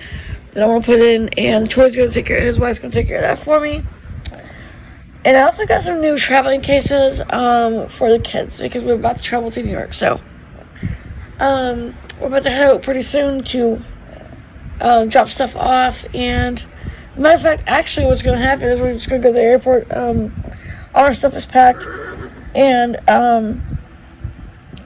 that 0.53 0.63
I 0.63 0.67
want 0.67 0.85
to 0.85 0.91
put 0.91 1.01
in, 1.01 1.29
and 1.37 1.69
Troy's 1.69 1.97
gonna 1.97 2.11
take 2.11 2.27
care. 2.27 2.41
His 2.41 2.59
wife's 2.59 2.81
gonna 2.81 2.93
take 2.93 3.09
care 3.09 3.19
of 3.19 3.23
that 3.23 3.45
for 3.45 3.59
me. 3.61 3.85
And 5.25 5.37
I 5.37 5.43
also 5.43 5.67
got 5.67 5.85
some 5.85 6.01
new 6.01 6.19
traveling 6.19 6.63
cases 6.63 7.21
um, 7.31 7.89
for 7.89 8.11
the 8.11 8.19
kids 8.19 8.59
because 8.59 8.83
we're 8.85 8.95
about 8.95 9.19
to 9.19 9.23
travel 9.23 9.51
to 9.53 9.63
New 9.63 9.71
York. 9.71 9.95
So 9.95 10.21
um, 11.39 11.95
we're 12.21 12.27
about 12.27 12.43
to 12.43 12.51
head 12.51 12.71
out 12.71 12.83
pretty 12.83 13.03
soon 13.03 13.45
to 13.45 13.81
um, 14.81 15.09
drop 15.09 15.29
stuff 15.29 15.55
off. 15.55 16.05
And 16.13 16.65
matter 17.17 17.37
of 17.37 17.43
fact, 17.43 17.63
actually, 17.69 18.07
what's 18.07 18.23
going 18.23 18.39
to 18.39 18.45
happen 18.45 18.65
is 18.65 18.81
we're 18.81 18.95
just 18.95 19.09
going 19.09 19.23
to 19.23 19.29
go 19.29 19.33
to 19.33 19.39
the 19.39 19.45
airport. 19.45 19.97
Um, 19.97 20.35
all 20.95 21.05
our 21.05 21.15
stuff 21.15 21.35
is 21.35 21.47
packed, 21.47 21.85
and 22.55 22.99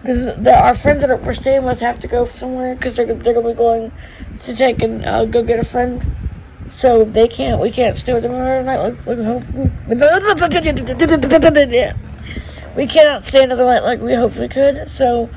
because 0.06 0.46
our 0.46 0.74
friends 0.76 1.00
that 1.00 1.22
we're 1.22 1.34
staying 1.34 1.64
with 1.64 1.80
have 1.80 1.98
to 1.98 2.06
go 2.06 2.26
somewhere 2.26 2.76
because 2.76 2.94
they're 2.94 3.12
they're 3.12 3.34
to 3.34 3.42
be 3.42 3.54
going 3.54 3.90
to 4.42 4.54
take 4.54 4.80
and 4.82 5.04
uh, 5.04 5.24
go 5.24 5.42
get 5.42 5.58
a 5.58 5.64
friend. 5.64 6.00
So 6.70 7.04
they 7.04 7.26
can't, 7.26 7.60
we 7.60 7.70
can't 7.72 7.98
stay 7.98 8.14
with 8.14 8.22
them 8.22 8.32
another 8.34 8.62
night. 8.62 8.78
Like, 8.78 9.06
like, 9.06 9.18
we 12.76 12.86
cannot 12.86 13.24
stay 13.24 13.42
another 13.42 13.64
night 13.64 13.82
like 13.82 14.00
we 14.00 14.16
we 14.16 14.48
could. 14.48 14.90
So 14.90 15.28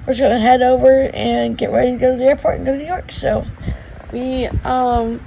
we're 0.00 0.12
just 0.12 0.20
gonna 0.20 0.40
head 0.40 0.60
over 0.60 1.08
and 1.14 1.56
get 1.56 1.70
ready 1.70 1.92
to 1.92 1.96
go 1.96 2.12
to 2.12 2.18
the 2.18 2.24
airport 2.24 2.56
and 2.56 2.66
go 2.66 2.72
to 2.72 2.78
New 2.78 2.86
York. 2.86 3.12
So 3.12 3.44
we, 4.12 4.46
um, 4.64 5.24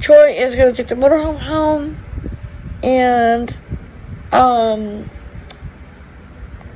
Troy 0.00 0.36
is 0.36 0.56
gonna 0.56 0.72
take 0.72 0.88
the 0.88 0.96
motorhome 0.96 1.38
home 1.38 1.98
and, 2.82 3.56
um, 4.32 5.08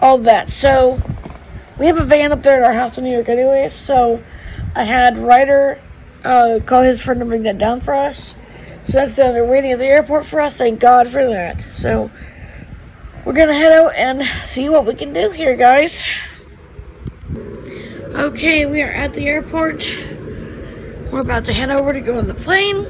all 0.00 0.18
that. 0.18 0.50
So 0.50 0.98
we 1.82 1.88
have 1.88 1.98
a 1.98 2.04
van 2.04 2.30
up 2.30 2.44
there 2.44 2.62
at 2.62 2.64
our 2.64 2.72
house 2.72 2.96
in 2.96 3.02
New 3.02 3.10
York 3.10 3.28
anyway. 3.28 3.68
So 3.68 4.22
I 4.76 4.84
had 4.84 5.18
Ryder 5.18 5.80
uh, 6.22 6.60
call 6.64 6.84
his 6.84 7.00
friend 7.00 7.18
to 7.18 7.26
bring 7.26 7.42
that 7.42 7.58
down 7.58 7.80
for 7.80 7.92
us. 7.92 8.36
So 8.86 8.92
that's 8.92 9.16
down 9.16 9.34
there 9.34 9.44
waiting 9.44 9.72
at 9.72 9.80
the 9.80 9.86
airport 9.86 10.26
for 10.26 10.40
us. 10.40 10.54
Thank 10.54 10.78
God 10.78 11.08
for 11.08 11.26
that. 11.26 11.60
So 11.72 12.08
we're 13.24 13.32
gonna 13.32 13.54
head 13.54 13.72
out 13.72 13.96
and 13.96 14.22
see 14.46 14.68
what 14.68 14.86
we 14.86 14.94
can 14.94 15.12
do 15.12 15.32
here, 15.32 15.56
guys. 15.56 16.00
Okay, 18.14 18.64
we 18.64 18.80
are 18.82 18.90
at 18.90 19.12
the 19.14 19.26
airport. 19.26 19.84
We're 21.10 21.18
about 21.18 21.46
to 21.46 21.52
head 21.52 21.70
over 21.70 21.92
to 21.92 22.00
go 22.00 22.16
on 22.16 22.28
the 22.28 22.34
plane. 22.34 22.84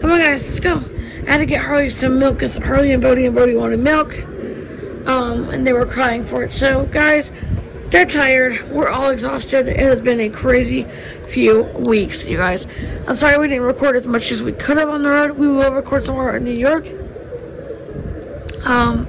Come 0.00 0.12
on, 0.12 0.18
guys, 0.20 0.48
let's 0.48 0.60
go. 0.60 0.82
I 1.28 1.32
had 1.32 1.38
to 1.38 1.46
get 1.46 1.60
Harley 1.60 1.90
some 1.90 2.18
milk 2.18 2.36
because 2.36 2.56
Harley 2.56 2.92
and 2.92 3.02
Bodie 3.02 3.26
and 3.26 3.34
Bodie 3.34 3.54
wanted 3.54 3.80
milk. 3.80 4.14
Um, 5.06 5.50
and 5.50 5.66
they 5.66 5.74
were 5.74 5.86
crying 5.86 6.24
for 6.24 6.42
it. 6.42 6.52
So, 6.52 6.86
guys, 6.86 7.30
they're 7.90 8.06
tired. 8.06 8.70
We're 8.70 8.88
all 8.88 9.10
exhausted. 9.10 9.66
It 9.68 9.78
has 9.78 10.00
been 10.00 10.20
a 10.20 10.30
crazy 10.30 10.84
few 11.30 11.62
weeks, 11.62 12.24
you 12.24 12.36
guys. 12.36 12.66
I'm 13.06 13.16
sorry 13.16 13.38
we 13.38 13.48
didn't 13.48 13.64
record 13.64 13.96
as 13.96 14.06
much 14.06 14.30
as 14.30 14.42
we 14.42 14.52
could 14.52 14.76
have 14.78 14.88
on 14.88 15.02
the 15.02 15.08
road. 15.08 15.32
We 15.32 15.48
will 15.48 15.72
record 15.72 16.04
somewhere 16.04 16.36
in 16.36 16.44
New 16.44 16.52
York. 16.52 16.86
Um, 18.64 19.06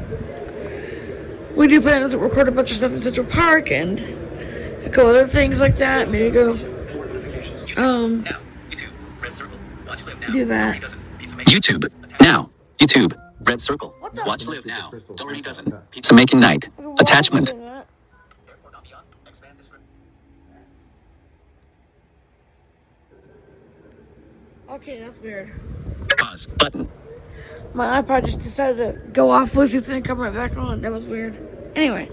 we 1.56 1.68
do 1.68 1.82
plan 1.82 2.10
to 2.10 2.18
record 2.18 2.48
a 2.48 2.52
bunch 2.52 2.72
of 2.72 2.78
stuff 2.78 2.92
in 2.92 3.02
Central 3.02 3.28
Park 3.28 3.72
and 3.72 4.00
a 4.00 4.90
couple 4.90 5.10
other 5.10 5.28
things 5.28 5.60
like 5.60 5.78
that. 5.78 6.10
Maybe 6.10 6.30
go, 6.32 6.52
um, 7.78 8.24
do 10.32 10.46
that. 10.46 10.82
YouTube. 11.46 11.92
Now. 12.22 12.50
YouTube. 12.80 13.14
Red 13.42 13.62
circle. 13.62 13.96
Watch 14.26 14.48
live 14.48 14.66
now. 14.66 14.92
Doherty 15.16 15.42
doesn't. 15.42 15.92
Pizza 15.92 16.14
making 16.14 16.40
night. 16.40 16.70
Attachment. 17.00 17.54
Okay, 24.72 25.00
that's 25.00 25.20
weird. 25.20 25.52
Pause. 26.18 26.46
Button. 26.46 26.90
My 27.74 28.02
iPod 28.02 28.26
just 28.26 28.40
decided 28.40 28.78
to 28.78 29.12
go 29.12 29.30
off 29.30 29.52
Bluetooth 29.52 29.90
and 29.90 30.04
come 30.06 30.18
right 30.18 30.34
back 30.34 30.56
on. 30.56 30.80
That 30.80 30.94
was 30.94 31.04
weird. 31.04 31.36
Anyway. 31.76 32.10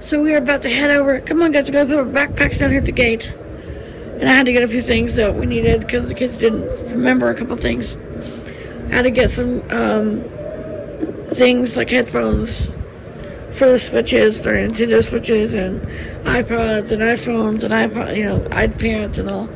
So 0.00 0.20
we 0.20 0.34
are 0.34 0.38
about 0.38 0.62
to 0.62 0.70
head 0.70 0.90
over. 0.90 1.20
Come 1.20 1.40
on, 1.40 1.52
guys. 1.52 1.66
We 1.66 1.70
gotta 1.70 1.86
put 1.86 1.98
our 1.98 2.04
backpacks 2.04 2.58
down 2.58 2.70
here 2.70 2.80
at 2.80 2.86
the 2.86 2.90
gate. 2.92 3.26
And 3.26 4.28
I 4.28 4.34
had 4.34 4.46
to 4.46 4.52
get 4.52 4.64
a 4.64 4.68
few 4.68 4.82
things 4.82 5.14
that 5.14 5.32
we 5.36 5.46
needed 5.46 5.82
because 5.82 6.08
the 6.08 6.14
kids 6.14 6.36
didn't 6.36 6.62
remember 6.90 7.30
a 7.30 7.34
couple 7.36 7.54
things. 7.56 7.92
I 8.90 8.96
had 8.96 9.02
to 9.02 9.10
get 9.12 9.30
some 9.30 9.62
um, 9.70 10.24
things 11.28 11.76
like 11.76 11.90
headphones 11.90 12.66
for 13.56 13.68
the 13.68 13.78
switches, 13.78 14.42
their 14.42 14.54
Nintendo 14.54 15.04
switches, 15.04 15.54
and 15.54 15.80
iPods 16.26 16.90
and 16.90 17.02
iPhones 17.02 17.62
and 17.62 17.72
iPod, 17.72 18.16
you 18.16 18.24
know, 18.24 18.40
iPads 18.50 19.18
and 19.18 19.30
all. 19.30 19.48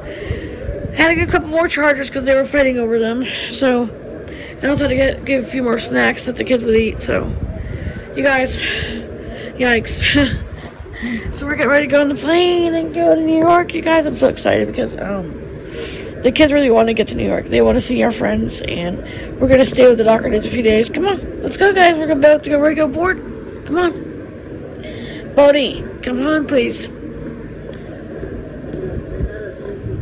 I 0.98 1.02
had 1.02 1.08
to 1.10 1.14
get 1.14 1.28
a 1.28 1.30
couple 1.30 1.48
more 1.48 1.68
chargers 1.68 2.08
because 2.08 2.24
they 2.24 2.34
were 2.34 2.44
fighting 2.44 2.76
over 2.76 2.98
them. 2.98 3.24
So, 3.52 3.84
and 3.84 4.64
also 4.64 4.82
had 4.82 4.88
to 4.88 4.96
get, 4.96 5.24
get 5.24 5.44
a 5.44 5.46
few 5.46 5.62
more 5.62 5.78
snacks 5.78 6.24
that 6.24 6.34
the 6.34 6.42
kids 6.42 6.64
would 6.64 6.74
eat. 6.74 7.00
So, 7.02 7.24
you 8.16 8.24
guys, 8.24 8.50
yikes. 9.54 9.94
so 11.36 11.46
we're 11.46 11.54
getting 11.54 11.70
ready 11.70 11.86
to 11.86 11.90
go 11.90 12.00
on 12.00 12.08
the 12.08 12.16
plane 12.16 12.74
and 12.74 12.92
go 12.92 13.14
to 13.14 13.20
New 13.20 13.38
York. 13.38 13.74
You 13.74 13.82
guys, 13.82 14.06
I'm 14.06 14.16
so 14.16 14.26
excited 14.26 14.66
because 14.66 14.92
um, 14.98 15.30
the 16.22 16.32
kids 16.34 16.52
really 16.52 16.70
want 16.70 16.88
to 16.88 16.94
get 16.94 17.06
to 17.08 17.14
New 17.14 17.28
York. 17.28 17.46
They 17.46 17.62
want 17.62 17.76
to 17.76 17.80
see 17.80 18.02
our 18.02 18.10
friends, 18.10 18.60
and 18.62 18.98
we're 19.40 19.46
gonna 19.46 19.66
stay 19.66 19.88
with 19.88 19.98
the 19.98 20.04
Dohertys 20.04 20.44
a 20.44 20.50
few 20.50 20.62
days. 20.62 20.88
Come 20.88 21.06
on, 21.06 21.42
let's 21.42 21.56
go, 21.56 21.72
guys. 21.72 21.96
We're 21.96 22.10
about 22.10 22.42
to 22.42 22.50
go 22.50 22.58
ready 22.58 22.74
to 22.74 22.88
go 22.88 22.92
board. 22.92 23.18
Come 23.66 23.78
on, 23.78 25.34
Bodie, 25.36 25.84
come 26.02 26.26
on, 26.26 26.48
please. 26.48 26.88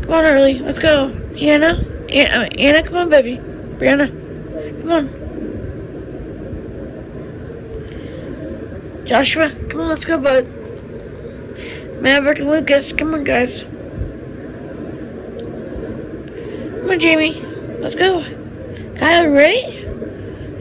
Come 0.06 0.14
on, 0.14 0.24
Early. 0.24 0.60
Let's 0.60 0.78
go. 0.78 1.08
Anna. 1.36 1.84
Anna, 2.08 2.44
uh, 2.44 2.48
Anna 2.56 2.82
come 2.84 2.94
on, 2.94 3.10
baby. 3.10 3.38
Brianna. 3.78 4.08
Come 4.82 4.92
on. 4.92 5.08
Joshua. 9.04 9.50
Come 9.68 9.80
on, 9.80 9.88
let's 9.88 10.04
go, 10.04 10.20
bud. 10.20 10.46
Maverick 12.00 12.38
and 12.38 12.48
Lucas. 12.48 12.92
Come 12.92 13.14
on, 13.14 13.24
guys. 13.24 13.62
Come 16.80 16.90
on, 16.90 17.00
Jamie. 17.00 17.42
Let's 17.80 17.96
go. 17.96 18.22
Kyle, 19.00 19.26
ready? 19.26 19.82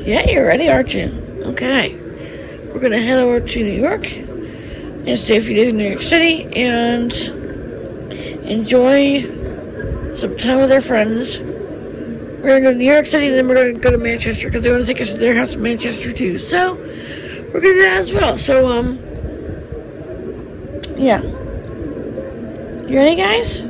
Yeah, 0.03 0.27
you're 0.27 0.47
ready, 0.47 0.69
aren't 0.69 0.91
you? 0.91 1.11
Okay. 1.45 1.95
We're 2.73 2.79
going 2.79 2.93
to 2.93 2.99
head 2.99 3.19
over 3.19 3.39
to 3.39 3.63
New 3.63 3.79
York 3.79 4.11
and 4.11 5.19
stay 5.19 5.37
a 5.37 5.41
few 5.41 5.53
days 5.53 5.69
in 5.69 5.77
New 5.77 5.87
York 5.87 6.01
City 6.01 6.45
and 6.55 7.13
enjoy 8.47 9.23
some 10.17 10.37
time 10.37 10.59
with 10.59 10.69
their 10.69 10.81
friends. 10.81 11.37
We're 11.37 12.49
gonna 12.49 12.61
go 12.61 12.71
to 12.71 12.77
New 12.77 12.91
York 12.91 13.07
City, 13.07 13.27
and 13.27 13.35
then 13.35 13.47
we're 13.47 13.55
gonna 13.55 13.73
go 13.73 13.91
to 13.91 13.97
Manchester 13.97 14.47
because 14.47 14.63
they 14.63 14.71
want 14.71 14.85
to 14.85 14.93
take 14.93 15.01
us 15.01 15.13
to 15.13 15.17
their 15.17 15.35
house 15.35 15.53
in 15.53 15.61
Manchester 15.61 16.13
too. 16.13 16.37
So 16.37 16.75
we're 16.75 17.61
gonna 17.61 17.73
do 17.73 17.81
that 17.81 17.97
as 18.01 18.13
well. 18.13 18.37
So 18.37 18.71
um, 18.71 18.99
yeah. 20.97 21.21
You 22.87 22.97
ready, 22.97 23.15
guys? 23.15 23.61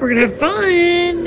We're 0.00 0.08
gonna 0.08 0.20
have 0.22 0.38
fun. 0.38 1.26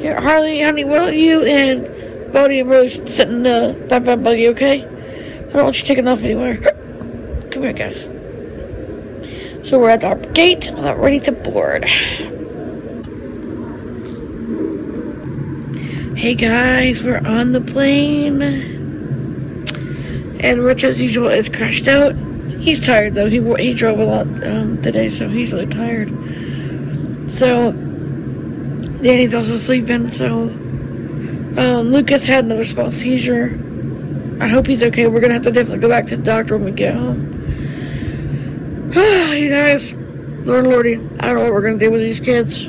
Here, 0.00 0.20
Harley, 0.20 0.62
honey, 0.62 0.84
will 0.84 1.10
you 1.10 1.44
and 1.44 2.32
Bodie 2.32 2.60
and 2.60 2.70
Rose 2.70 2.94
sit 3.14 3.28
in 3.28 3.42
the 3.42 3.86
back 3.90 4.04
buggy, 4.04 4.48
okay? 4.48 4.84
I 4.84 5.52
don't 5.52 5.64
want 5.64 5.80
you 5.80 5.86
taking 5.86 6.06
off 6.06 6.20
anywhere. 6.20 6.76
Here, 7.60 7.74
guys. 7.74 8.00
So 9.68 9.78
we're 9.78 9.90
at 9.90 10.02
our 10.02 10.16
gate, 10.32 10.72
not 10.72 10.96
ready 10.96 11.20
to 11.20 11.32
board. 11.32 11.84
Hey 16.16 16.34
guys, 16.34 17.02
we're 17.02 17.18
on 17.18 17.52
the 17.52 17.60
plane. 17.60 18.40
And 20.40 20.62
Rich, 20.62 20.84
as 20.84 20.98
usual, 20.98 21.28
is 21.28 21.50
crashed 21.50 21.86
out. 21.86 22.16
He's 22.60 22.80
tired 22.80 23.14
though. 23.14 23.28
He 23.28 23.40
he 23.62 23.74
drove 23.74 23.98
a 23.98 24.06
lot 24.06 24.26
um, 24.42 24.78
today, 24.78 25.10
so 25.10 25.28
he's 25.28 25.52
really 25.52 25.66
tired. 25.66 26.08
So 27.30 27.72
Danny's 29.02 29.34
also 29.34 29.58
sleeping. 29.58 30.10
So 30.10 30.44
um, 31.58 31.92
Lucas 31.92 32.24
had 32.24 32.46
another 32.46 32.64
small 32.64 32.90
seizure. 32.90 33.58
I 34.40 34.48
hope 34.48 34.66
he's 34.66 34.82
okay. 34.82 35.06
We're 35.08 35.20
gonna 35.20 35.34
have 35.34 35.44
to 35.44 35.52
definitely 35.52 35.80
go 35.80 35.90
back 35.90 36.06
to 36.06 36.16
the 36.16 36.24
doctor 36.24 36.56
when 36.56 36.64
we 36.64 36.72
get 36.72 36.94
home. 36.94 37.39
You 39.40 39.50
guys, 39.50 39.92
Lord 40.44 40.64
Lordy, 40.64 40.94
I 41.18 41.26
don't 41.28 41.36
know 41.36 41.44
what 41.44 41.52
we're 41.52 41.62
gonna 41.62 41.78
do 41.78 41.90
with 41.90 42.02
these 42.02 42.20
kids. 42.20 42.64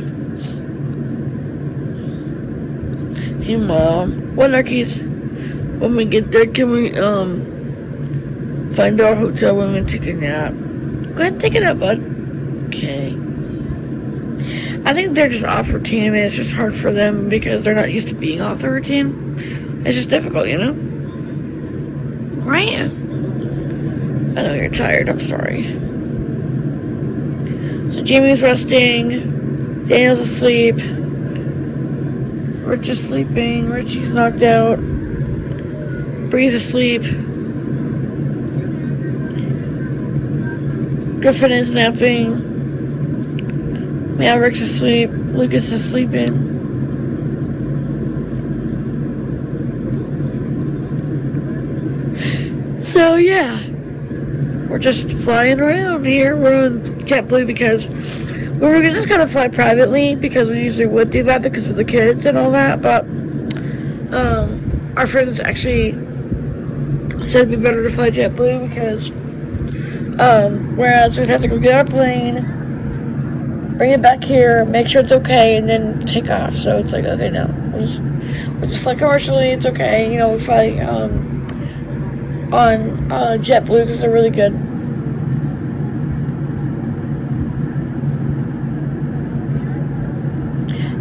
Hey 3.45 3.57
mom, 3.57 4.35
what 4.35 4.53
are 4.53 4.63
keys? 4.63 4.97
When 4.97 5.95
we 5.95 6.05
get 6.05 6.31
there, 6.31 6.45
can 6.47 6.71
we 6.71 6.97
um 6.97 7.51
find 8.75 9.01
our 9.01 9.15
hotel 9.15 9.57
room 9.57 9.75
and 9.75 9.89
take 9.89 10.05
a 10.07 10.13
nap. 10.13 10.53
Go 10.53 11.21
ahead 11.21 11.33
and 11.33 11.41
take 11.41 11.55
a 11.55 11.59
nap, 11.59 11.79
bud. 11.79 11.99
Okay. 12.67 13.17
I 14.85 14.93
think 14.93 15.13
they're 15.13 15.29
just 15.29 15.43
off 15.43 15.67
routine. 15.67 16.13
Mean, 16.13 16.23
it's 16.23 16.35
just 16.35 16.53
hard 16.53 16.75
for 16.75 16.91
them 16.91 17.27
because 17.27 17.63
they're 17.63 17.75
not 17.75 17.91
used 17.91 18.07
to 18.07 18.15
being 18.15 18.41
off 18.41 18.59
the 18.59 18.69
routine. 18.69 19.35
It's 19.85 19.95
just 19.95 20.09
difficult, 20.09 20.47
you 20.47 20.57
know? 20.57 20.73
Right? 22.43 22.73
I 24.37 24.43
know 24.43 24.53
you're 24.53 24.69
tired. 24.69 25.09
I'm 25.09 25.19
sorry. 25.19 25.90
So 28.01 28.07
Jamie's 28.07 28.41
resting. 28.41 29.87
Daniel's 29.87 30.17
asleep. 30.17 30.73
Rich 32.65 32.89
is 32.89 33.07
sleeping. 33.07 33.69
Richie's 33.69 34.11
knocked 34.11 34.41
out. 34.41 34.79
Bree's 36.31 36.55
asleep. 36.55 37.03
Griffin 41.21 41.51
is 41.51 41.69
napping. 41.69 42.37
Maverick's 44.17 44.61
asleep. 44.61 45.11
Lucas 45.11 45.71
is 45.71 45.87
sleeping. 45.87 46.49
So 52.83 53.13
yeah, 53.17 53.63
we're 54.67 54.79
just 54.79 55.11
flying 55.19 55.59
around 55.59 56.03
here. 56.03 56.35
We're 56.35 56.65
on 56.65 56.90
JetBlue 57.11 57.45
because 57.45 57.87
we 58.61 58.69
were 58.69 58.81
just 58.81 59.09
gonna 59.09 59.27
fly 59.27 59.49
privately 59.49 60.15
because 60.15 60.49
we 60.49 60.63
usually 60.63 60.87
would 60.87 61.11
do 61.11 61.23
that 61.23 61.41
because 61.41 61.67
of 61.67 61.75
the 61.75 61.83
kids 61.83 62.25
and 62.25 62.37
all 62.37 62.51
that. 62.51 62.81
But 62.81 63.03
um, 64.13 64.93
our 64.95 65.07
friends 65.07 65.39
actually 65.41 65.91
said 67.25 67.47
it'd 67.47 67.49
be 67.49 67.55
better 67.57 67.83
to 67.83 67.93
fly 67.93 68.11
JetBlue 68.11 68.69
because 68.69 69.09
um, 70.19 70.77
whereas 70.77 71.17
we'd 71.17 71.27
have 71.27 71.41
to 71.41 71.47
go 71.49 71.59
get 71.59 71.73
our 71.73 71.85
plane, 71.85 72.35
bring 73.77 73.91
it 73.91 74.01
back 74.01 74.23
here, 74.23 74.63
make 74.63 74.87
sure 74.87 75.01
it's 75.01 75.11
okay, 75.11 75.57
and 75.57 75.67
then 75.67 76.05
take 76.05 76.29
off. 76.29 76.55
So 76.55 76.77
it's 76.77 76.93
like 76.93 77.03
okay, 77.03 77.29
no, 77.29 77.47
we'll 77.73 77.87
just, 77.87 78.01
we'll 78.59 78.69
just 78.69 78.81
fly 78.83 78.95
commercially. 78.95 79.49
It's 79.49 79.65
okay, 79.65 80.09
you 80.11 80.17
know. 80.17 80.37
We 80.37 80.45
fly 80.45 80.77
um, 80.77 81.27
on 82.53 83.11
uh, 83.11 83.37
JetBlue 83.41 83.87
because 83.87 83.99
they're 83.99 84.11
really 84.11 84.29
good. 84.29 84.70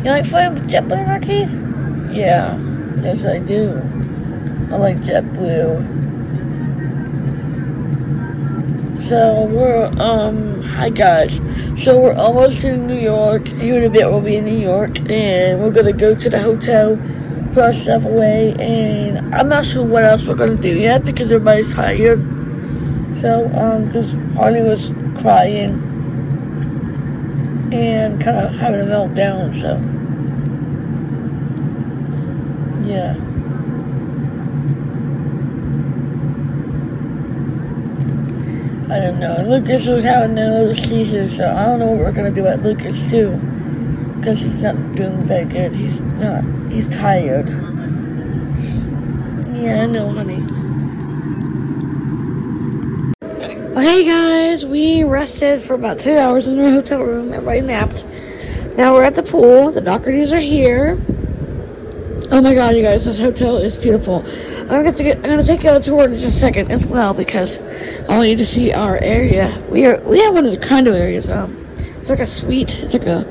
You 0.03 0.11
like 0.13 0.25
flying 0.25 0.55
with 0.55 0.71
JetBlue, 0.71 0.93
in 0.93 0.99
our 0.99 1.07
Marquise? 1.19 1.53
Yeah, 2.17 2.57
yes 3.03 3.23
I 3.23 3.39
do. 3.39 3.73
I 4.73 4.77
like 4.79 4.97
JetBlue. 5.03 5.99
So 9.11 9.45
we're, 9.45 9.85
um, 10.01 10.63
hi 10.63 10.89
guys. 10.89 11.35
So 11.85 12.01
we're 12.01 12.15
almost 12.15 12.65
in 12.65 12.87
New 12.87 12.99
York. 12.99 13.47
Here 13.47 13.77
in 13.77 13.85
a 13.85 13.91
bit 13.91 14.07
we'll 14.07 14.23
be 14.23 14.37
in 14.37 14.47
New 14.47 14.59
York 14.59 14.99
and 15.11 15.61
we're 15.61 15.71
gonna 15.71 15.93
go 15.93 16.15
to 16.15 16.31
the 16.31 16.41
hotel 16.41 16.97
our 17.59 17.75
stuff 17.75 18.07
away, 18.07 18.55
and 18.59 19.35
I'm 19.35 19.51
not 19.51 19.67
sure 19.67 19.85
what 19.85 20.05
else 20.05 20.23
we're 20.23 20.35
gonna 20.35 20.57
do 20.57 20.79
yet 20.79 21.05
because 21.05 21.31
everybody's 21.31 21.71
tired. 21.75 22.21
So, 23.21 23.51
um, 23.55 23.85
because 23.85 24.11
Harley 24.35 24.63
was 24.63 24.93
crying 25.21 25.90
and 27.73 28.21
kind 28.21 28.39
of 28.39 28.59
having 28.59 28.81
a 28.81 28.85
meltdown, 28.85 29.53
so 29.61 29.79
yeah. 32.89 33.15
I 38.93 38.99
don't 38.99 39.21
know. 39.21 39.43
Lucas 39.47 39.87
was 39.87 40.05
having 40.05 40.37
another 40.37 40.75
seizure, 40.75 41.29
so 41.37 41.49
I 41.49 41.67
don't 41.67 41.79
know 41.79 41.87
what 41.87 41.99
we're 42.01 42.13
gonna 42.13 42.31
do 42.31 42.47
at 42.47 42.63
Lucas 42.63 42.99
too 43.11 43.39
because 44.21 44.39
he's 44.39 44.61
not 44.61 44.77
doing 44.95 45.23
very 45.23 45.47
good. 45.47 45.73
He's 45.73 45.99
not. 46.13 46.45
He's 46.71 46.89
tired. 46.89 47.49
Yeah, 49.57 49.83
I 49.83 49.87
know, 49.87 50.09
honey. 50.11 50.60
Okay, 53.71 54.05
guys, 54.05 54.67
we 54.67 55.05
rested 55.05 55.63
for 55.63 55.75
about 55.75 56.01
two 56.01 56.17
hours 56.17 56.49
in 56.49 56.59
our 56.59 56.71
hotel 56.71 57.05
room. 57.05 57.33
Everybody 57.33 57.61
napped. 57.61 58.05
Now 58.77 58.93
we're 58.95 59.05
at 59.05 59.15
the 59.15 59.23
pool. 59.23 59.71
The 59.71 59.81
Dohertys 59.81 60.33
are 60.33 60.41
here. 60.41 60.99
Oh 62.33 62.41
my 62.43 62.53
god, 62.53 62.75
you 62.75 62.83
guys, 62.83 63.05
this 63.05 63.21
hotel 63.21 63.59
is 63.59 63.77
beautiful. 63.77 64.25
I'm 64.63 64.83
gonna 64.83 64.93
get. 64.93 65.19
I'm 65.19 65.23
gonna 65.23 65.45
take 65.45 65.63
you 65.63 65.71
on 65.71 65.77
a 65.77 65.81
tour 65.81 66.07
in 66.07 66.15
just 66.15 66.27
a 66.27 66.31
second 66.33 66.73
as 66.73 66.85
well 66.85 67.15
because 67.15 67.59
I 68.09 68.17
want 68.17 68.29
you 68.29 68.37
to 68.39 68.45
see 68.45 68.73
our 68.73 68.99
area. 68.99 69.63
We 69.71 69.87
are. 69.87 70.01
We 70.01 70.19
have 70.19 70.35
one 70.35 70.47
of 70.47 70.51
the 70.51 70.67
condo 70.67 70.93
areas. 70.93 71.31
Um, 71.31 71.57
it's 71.77 72.11
like 72.11 72.19
a 72.19 72.27
suite. 72.27 72.75
It's 72.75 72.93
like 72.93 73.07
a 73.07 73.25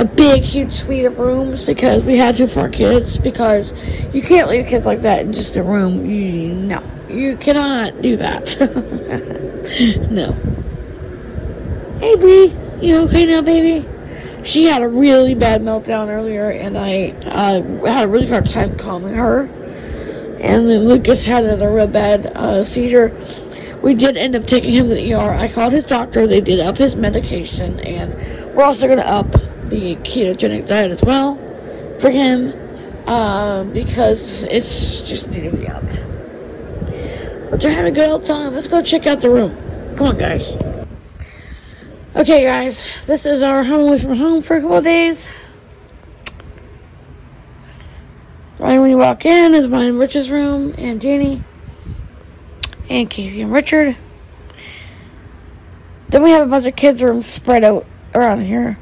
a 0.00 0.04
big, 0.06 0.42
huge 0.42 0.72
suite 0.72 1.04
of 1.04 1.18
rooms 1.18 1.62
because 1.62 2.04
we 2.04 2.16
had 2.16 2.34
to 2.34 2.48
for 2.48 2.70
kids 2.70 3.18
because 3.18 3.74
you 4.14 4.22
can't 4.22 4.48
leave 4.48 4.66
kids 4.66 4.86
like 4.86 5.02
that 5.02 5.26
in 5.26 5.32
just 5.32 5.56
a 5.56 5.62
room. 5.62 6.06
You, 6.06 6.54
no, 6.54 6.82
you 7.06 7.36
cannot 7.36 8.00
do 8.00 8.16
that. 8.16 8.56
no. 10.10 10.32
Hey, 12.00 12.16
Bree, 12.16 12.54
you 12.80 12.96
okay 13.02 13.26
now, 13.26 13.42
baby? 13.42 13.86
She 14.42 14.64
had 14.64 14.80
a 14.80 14.88
really 14.88 15.34
bad 15.34 15.60
meltdown 15.60 16.08
earlier, 16.08 16.48
and 16.48 16.78
I 16.78 17.10
uh, 17.26 17.60
had 17.84 18.06
a 18.06 18.08
really 18.08 18.26
hard 18.26 18.46
time 18.46 18.78
calming 18.78 19.12
her. 19.12 19.42
And 20.40 20.66
then 20.66 20.88
Lucas 20.88 21.22
had 21.22 21.44
another 21.44 21.70
real 21.70 21.86
bad 21.86 22.24
uh, 22.34 22.64
seizure. 22.64 23.14
We 23.82 23.92
did 23.92 24.16
end 24.16 24.34
up 24.34 24.46
taking 24.46 24.72
him 24.72 24.88
to 24.88 24.94
the 24.94 25.12
ER. 25.12 25.18
I 25.18 25.48
called 25.48 25.74
his 25.74 25.84
doctor. 25.84 26.26
They 26.26 26.40
did 26.40 26.58
up 26.58 26.78
his 26.78 26.96
medication, 26.96 27.78
and 27.80 28.14
we're 28.56 28.64
also 28.64 28.86
going 28.86 28.98
to 28.98 29.06
up 29.06 29.26
the 29.70 29.96
ketogenic 29.96 30.66
diet 30.66 30.90
as 30.90 31.02
well 31.02 31.36
for 32.00 32.10
him 32.10 32.52
um, 33.06 33.72
because 33.72 34.44
it's 34.44 35.00
just 35.02 35.30
needed 35.30 35.52
to 35.52 35.56
be 35.56 35.68
out. 35.68 35.82
But 37.50 37.60
they're 37.60 37.72
having 37.72 37.92
a 37.92 37.94
good 37.94 38.08
old 38.08 38.24
time. 38.24 38.52
Let's 38.52 38.66
go 38.66 38.80
check 38.82 39.06
out 39.06 39.20
the 39.20 39.30
room. 39.30 39.56
Come 39.96 40.08
on, 40.08 40.18
guys. 40.18 40.50
Okay, 42.16 42.42
guys, 42.42 42.86
this 43.06 43.24
is 43.24 43.42
our 43.42 43.62
home 43.62 43.88
away 43.88 43.98
from 43.98 44.16
home 44.16 44.42
for 44.42 44.56
a 44.56 44.60
couple 44.60 44.80
days. 44.82 45.30
Right 48.58 48.78
when 48.78 48.90
you 48.90 48.98
walk 48.98 49.24
in 49.24 49.54
is 49.54 49.66
mine 49.68 49.86
and 49.86 49.98
Rich's 49.98 50.30
room, 50.30 50.74
and 50.76 51.00
Danny, 51.00 51.42
and 52.88 53.08
Casey 53.08 53.42
and 53.42 53.52
Richard. 53.52 53.96
Then 56.10 56.22
we 56.22 56.30
have 56.30 56.46
a 56.46 56.50
bunch 56.50 56.66
of 56.66 56.76
kids' 56.76 57.02
rooms 57.02 57.26
spread 57.26 57.64
out 57.64 57.86
around 58.14 58.42
here. 58.42 58.76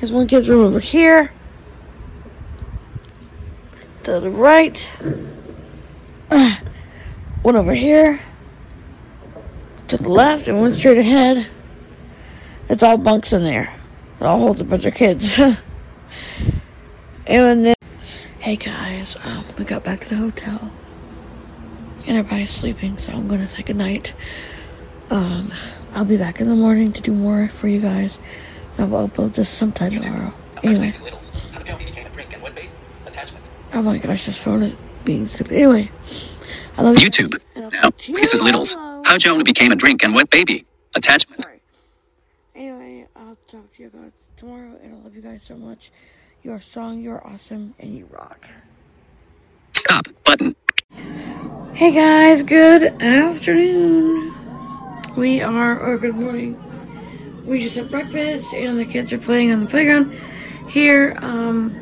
There's 0.00 0.12
one 0.14 0.26
kid's 0.26 0.48
room 0.48 0.66
over 0.66 0.80
here. 0.80 1.30
To 4.04 4.18
the 4.18 4.30
right. 4.30 4.78
One 7.42 7.56
over 7.56 7.74
here. 7.74 8.18
To 9.88 9.98
the 9.98 10.08
left 10.08 10.48
and 10.48 10.58
one 10.58 10.72
straight 10.72 10.96
ahead. 10.96 11.46
It's 12.70 12.82
all 12.82 12.96
bunks 12.96 13.34
in 13.34 13.44
there. 13.44 13.74
It 14.20 14.24
all 14.24 14.38
holds 14.38 14.62
a 14.62 14.64
bunch 14.64 14.86
of 14.86 14.94
kids. 14.94 15.38
and 17.26 17.66
then, 17.66 17.74
hey 18.38 18.56
guys, 18.56 19.16
um, 19.22 19.44
we 19.58 19.64
got 19.64 19.84
back 19.84 20.00
to 20.00 20.08
the 20.08 20.16
hotel. 20.16 20.70
And 22.06 22.16
everybody's 22.16 22.50
sleeping, 22.50 22.96
so 22.96 23.12
I'm 23.12 23.28
gonna 23.28 23.48
say 23.48 23.62
goodnight. 23.62 24.14
Um, 25.10 25.52
I'll 25.92 26.04
be 26.04 26.16
back 26.16 26.40
in 26.40 26.48
the 26.48 26.54
morning 26.54 26.92
to 26.92 27.02
do 27.02 27.12
more 27.12 27.48
for 27.48 27.68
you 27.68 27.80
guys. 27.80 28.18
Oh, 28.80 28.94
I'll 28.94 29.08
upload 29.08 29.34
this 29.34 29.50
sometime 29.50 29.90
tomorrow. 29.90 30.32
Anyway. 30.62 30.88
Oh 33.74 33.82
my 33.82 33.98
gosh, 33.98 34.24
this 34.24 34.38
phone 34.38 34.62
is 34.62 34.74
being 35.04 35.28
stupid. 35.28 35.52
Anyway, 35.52 35.90
I 36.78 36.82
love 36.82 36.96
YouTube. 36.96 37.38
Now, 37.54 37.90
this 38.08 38.32
is 38.32 38.40
Littles. 38.40 38.74
How 39.04 39.18
Jonah 39.18 39.44
became 39.44 39.70
a 39.70 39.76
drink 39.76 40.02
and 40.02 40.14
wet 40.14 40.30
baby. 40.30 40.64
Attachment. 40.94 41.44
Sorry. 41.44 41.60
Anyway, 42.54 43.06
I'll 43.16 43.36
talk 43.46 43.70
to 43.76 43.82
you 43.82 43.90
guys 43.90 44.12
tomorrow, 44.38 44.72
and 44.82 44.94
I 44.94 45.04
love 45.04 45.14
you 45.14 45.20
guys 45.20 45.42
so 45.42 45.56
much. 45.56 45.92
You 46.42 46.52
are 46.52 46.60
strong, 46.60 47.02
you 47.02 47.10
are 47.10 47.26
awesome, 47.26 47.74
and 47.80 47.94
you 47.94 48.08
rock. 48.10 48.46
Stop 49.74 50.06
button. 50.24 50.56
Hey 51.74 51.92
guys, 51.92 52.42
good 52.42 52.84
afternoon. 53.02 54.34
We 55.18 55.42
are, 55.42 55.78
or 55.78 55.98
good 55.98 56.14
morning 56.14 56.58
we 57.46 57.60
just 57.60 57.76
had 57.76 57.90
breakfast 57.90 58.52
and 58.52 58.78
the 58.78 58.84
kids 58.84 59.12
are 59.12 59.18
playing 59.18 59.52
on 59.52 59.60
the 59.60 59.66
playground 59.66 60.12
here 60.68 61.16
um, 61.20 61.74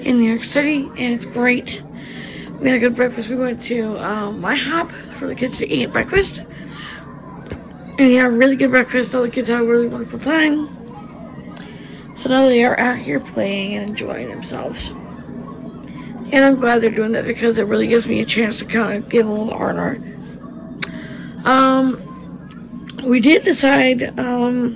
in 0.00 0.18
New 0.18 0.30
York 0.30 0.44
City 0.44 0.90
and 0.96 1.14
it's 1.14 1.24
great. 1.24 1.82
We 2.60 2.68
had 2.68 2.76
a 2.76 2.80
good 2.80 2.96
breakfast. 2.96 3.28
We 3.28 3.36
went 3.36 3.62
to 3.64 3.98
um, 3.98 4.42
IHOP 4.42 4.90
for 5.18 5.26
the 5.26 5.34
kids 5.34 5.58
to 5.58 5.68
eat 5.68 5.92
breakfast. 5.92 6.38
And 7.98 8.12
yeah, 8.12 8.26
really 8.26 8.56
good 8.56 8.70
breakfast. 8.70 9.14
All 9.14 9.22
the 9.22 9.30
kids 9.30 9.48
had 9.48 9.62
a 9.62 9.64
really 9.64 9.88
wonderful 9.88 10.18
time. 10.18 10.68
So 12.16 12.28
now 12.28 12.48
they 12.48 12.64
are 12.64 12.78
out 12.78 12.98
here 12.98 13.20
playing 13.20 13.76
and 13.76 13.90
enjoying 13.90 14.28
themselves. 14.28 14.88
And 16.32 16.44
I'm 16.44 16.56
glad 16.56 16.80
they're 16.80 16.90
doing 16.90 17.12
that 17.12 17.24
because 17.24 17.56
it 17.58 17.66
really 17.66 17.86
gives 17.86 18.06
me 18.06 18.20
a 18.20 18.24
chance 18.24 18.58
to 18.58 18.64
kind 18.64 18.96
of 18.96 19.08
give 19.08 19.26
a 19.26 19.30
little 19.30 19.52
R&R. 19.52 19.98
Um, 21.44 22.02
we 23.06 23.20
did 23.20 23.44
decide, 23.44 24.18
um, 24.18 24.74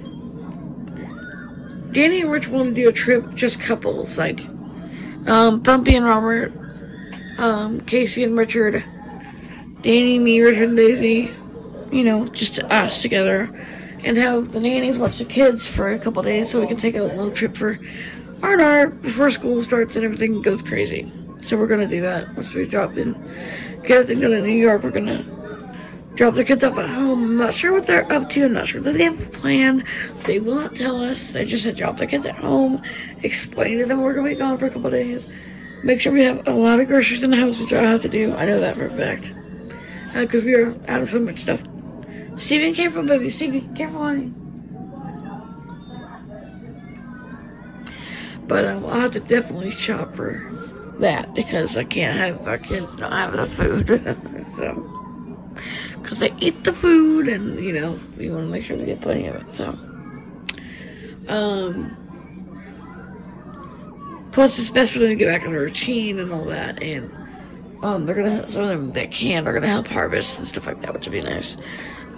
Danny 1.90 2.20
and 2.20 2.30
Rich 2.30 2.46
want 2.48 2.74
to 2.74 2.82
do 2.82 2.88
a 2.88 2.92
trip, 2.92 3.34
just 3.34 3.60
couples, 3.60 4.16
like, 4.16 4.40
um, 5.26 5.60
Bumpy 5.60 5.96
and 5.96 6.06
Robert, 6.06 6.52
um, 7.38 7.80
Casey 7.80 8.22
and 8.22 8.36
Richard, 8.36 8.84
Danny, 9.82 10.18
me, 10.18 10.40
Richard, 10.40 10.68
and 10.68 10.76
Daisy, 10.76 11.32
you 11.90 12.04
know, 12.04 12.28
just 12.28 12.60
us 12.60 13.02
together, 13.02 13.50
and 14.04 14.16
have 14.16 14.52
the 14.52 14.60
nannies 14.60 14.96
watch 14.96 15.18
the 15.18 15.24
kids 15.24 15.66
for 15.66 15.92
a 15.92 15.98
couple 15.98 16.22
days 16.22 16.48
so 16.48 16.60
we 16.60 16.68
can 16.68 16.76
take 16.76 16.94
a 16.94 17.02
little 17.02 17.32
trip 17.32 17.56
for 17.56 17.80
R&R 18.42 18.90
before 18.90 19.30
school 19.30 19.62
starts 19.62 19.96
and 19.96 20.04
everything 20.04 20.40
goes 20.40 20.62
crazy. 20.62 21.10
So 21.42 21.56
we're 21.56 21.66
gonna 21.66 21.88
do 21.88 22.00
that 22.02 22.34
once 22.36 22.54
we 22.54 22.64
drop 22.64 22.96
in, 22.96 23.12
get 23.82 23.98
everything 23.98 24.20
done 24.20 24.32
in 24.32 24.44
New 24.44 24.52
York. 24.52 24.82
We're 24.82 24.90
gonna 24.90 25.24
drop 26.14 26.34
the 26.34 26.44
kids 26.44 26.64
up 26.64 26.76
at 26.76 26.88
home. 26.88 27.24
I'm 27.24 27.36
not 27.36 27.54
sure 27.54 27.72
what 27.72 27.86
they're 27.86 28.10
up 28.12 28.30
to. 28.30 28.44
I'm 28.44 28.52
not 28.52 28.66
sure 28.66 28.80
that 28.80 28.92
they 28.92 29.04
have 29.04 29.20
a 29.20 29.38
plan. 29.38 29.84
They 30.24 30.38
will 30.38 30.56
not 30.56 30.76
tell 30.76 31.02
us. 31.02 31.32
They 31.32 31.44
just 31.44 31.64
said 31.64 31.76
drop 31.76 31.98
the 31.98 32.06
kids 32.06 32.26
at 32.26 32.36
home, 32.36 32.82
explain 33.22 33.78
to 33.78 33.86
them 33.86 34.02
we're 34.02 34.14
gonna 34.14 34.28
be 34.28 34.34
gone 34.34 34.58
for 34.58 34.66
a 34.66 34.70
couple 34.70 34.90
days, 34.90 35.28
make 35.82 36.00
sure 36.00 36.12
we 36.12 36.24
have 36.24 36.46
a 36.46 36.52
lot 36.52 36.80
of 36.80 36.88
groceries 36.88 37.22
in 37.22 37.30
the 37.30 37.36
house, 37.36 37.58
which 37.58 37.72
I 37.72 37.82
have 37.82 38.02
to 38.02 38.08
do. 38.08 38.34
I 38.34 38.44
know 38.44 38.58
that 38.58 38.76
for 38.76 38.86
a 38.86 38.90
fact 38.90 39.32
because 40.14 40.42
uh, 40.42 40.46
we 40.46 40.54
are 40.54 40.74
out 40.88 41.02
of 41.02 41.10
so 41.10 41.20
much 41.20 41.40
stuff. 41.40 41.60
Steven, 42.38 42.74
careful, 42.74 43.02
baby. 43.02 43.30
Steven, 43.30 43.74
careful, 43.76 44.00
honey. 44.00 44.32
But 48.46 48.64
um, 48.64 48.84
I'll 48.86 49.00
have 49.00 49.12
to 49.12 49.20
definitely 49.20 49.70
shop 49.70 50.16
for 50.16 50.42
that 50.98 51.32
because 51.34 51.76
I 51.76 51.84
can't 51.84 52.18
have 52.18 52.48
our 52.48 52.58
kids 52.58 52.98
not 52.98 53.12
have 53.12 53.32
the 53.36 53.56
food. 53.56 53.86
so, 54.56 54.99
because 56.02 56.18
they 56.18 56.32
eat 56.38 56.62
the 56.64 56.72
food 56.72 57.28
and, 57.28 57.62
you 57.62 57.72
know, 57.72 57.98
we 58.16 58.30
want 58.30 58.46
to 58.46 58.50
make 58.50 58.64
sure 58.64 58.76
we 58.76 58.84
get 58.84 59.00
plenty 59.00 59.26
of 59.26 59.36
it. 59.36 59.54
So, 59.54 59.78
um, 61.28 61.96
plus 64.32 64.58
it's 64.58 64.70
best 64.70 64.92
for 64.92 64.98
them 64.98 65.08
to 65.08 65.16
get 65.16 65.26
back 65.26 65.46
in 65.46 65.54
a 65.54 65.58
routine 65.58 66.18
and 66.18 66.32
all 66.32 66.44
that. 66.46 66.82
And, 66.82 67.10
um, 67.82 68.06
they're 68.06 68.14
gonna, 68.14 68.48
some 68.48 68.62
of 68.62 68.68
them 68.68 68.92
that 68.92 69.10
can, 69.10 69.46
are 69.46 69.52
gonna 69.52 69.68
help 69.68 69.86
harvest 69.86 70.38
and 70.38 70.48
stuff 70.48 70.66
like 70.66 70.80
that, 70.82 70.92
which 70.94 71.06
would 71.06 71.12
be 71.12 71.22
nice. 71.22 71.56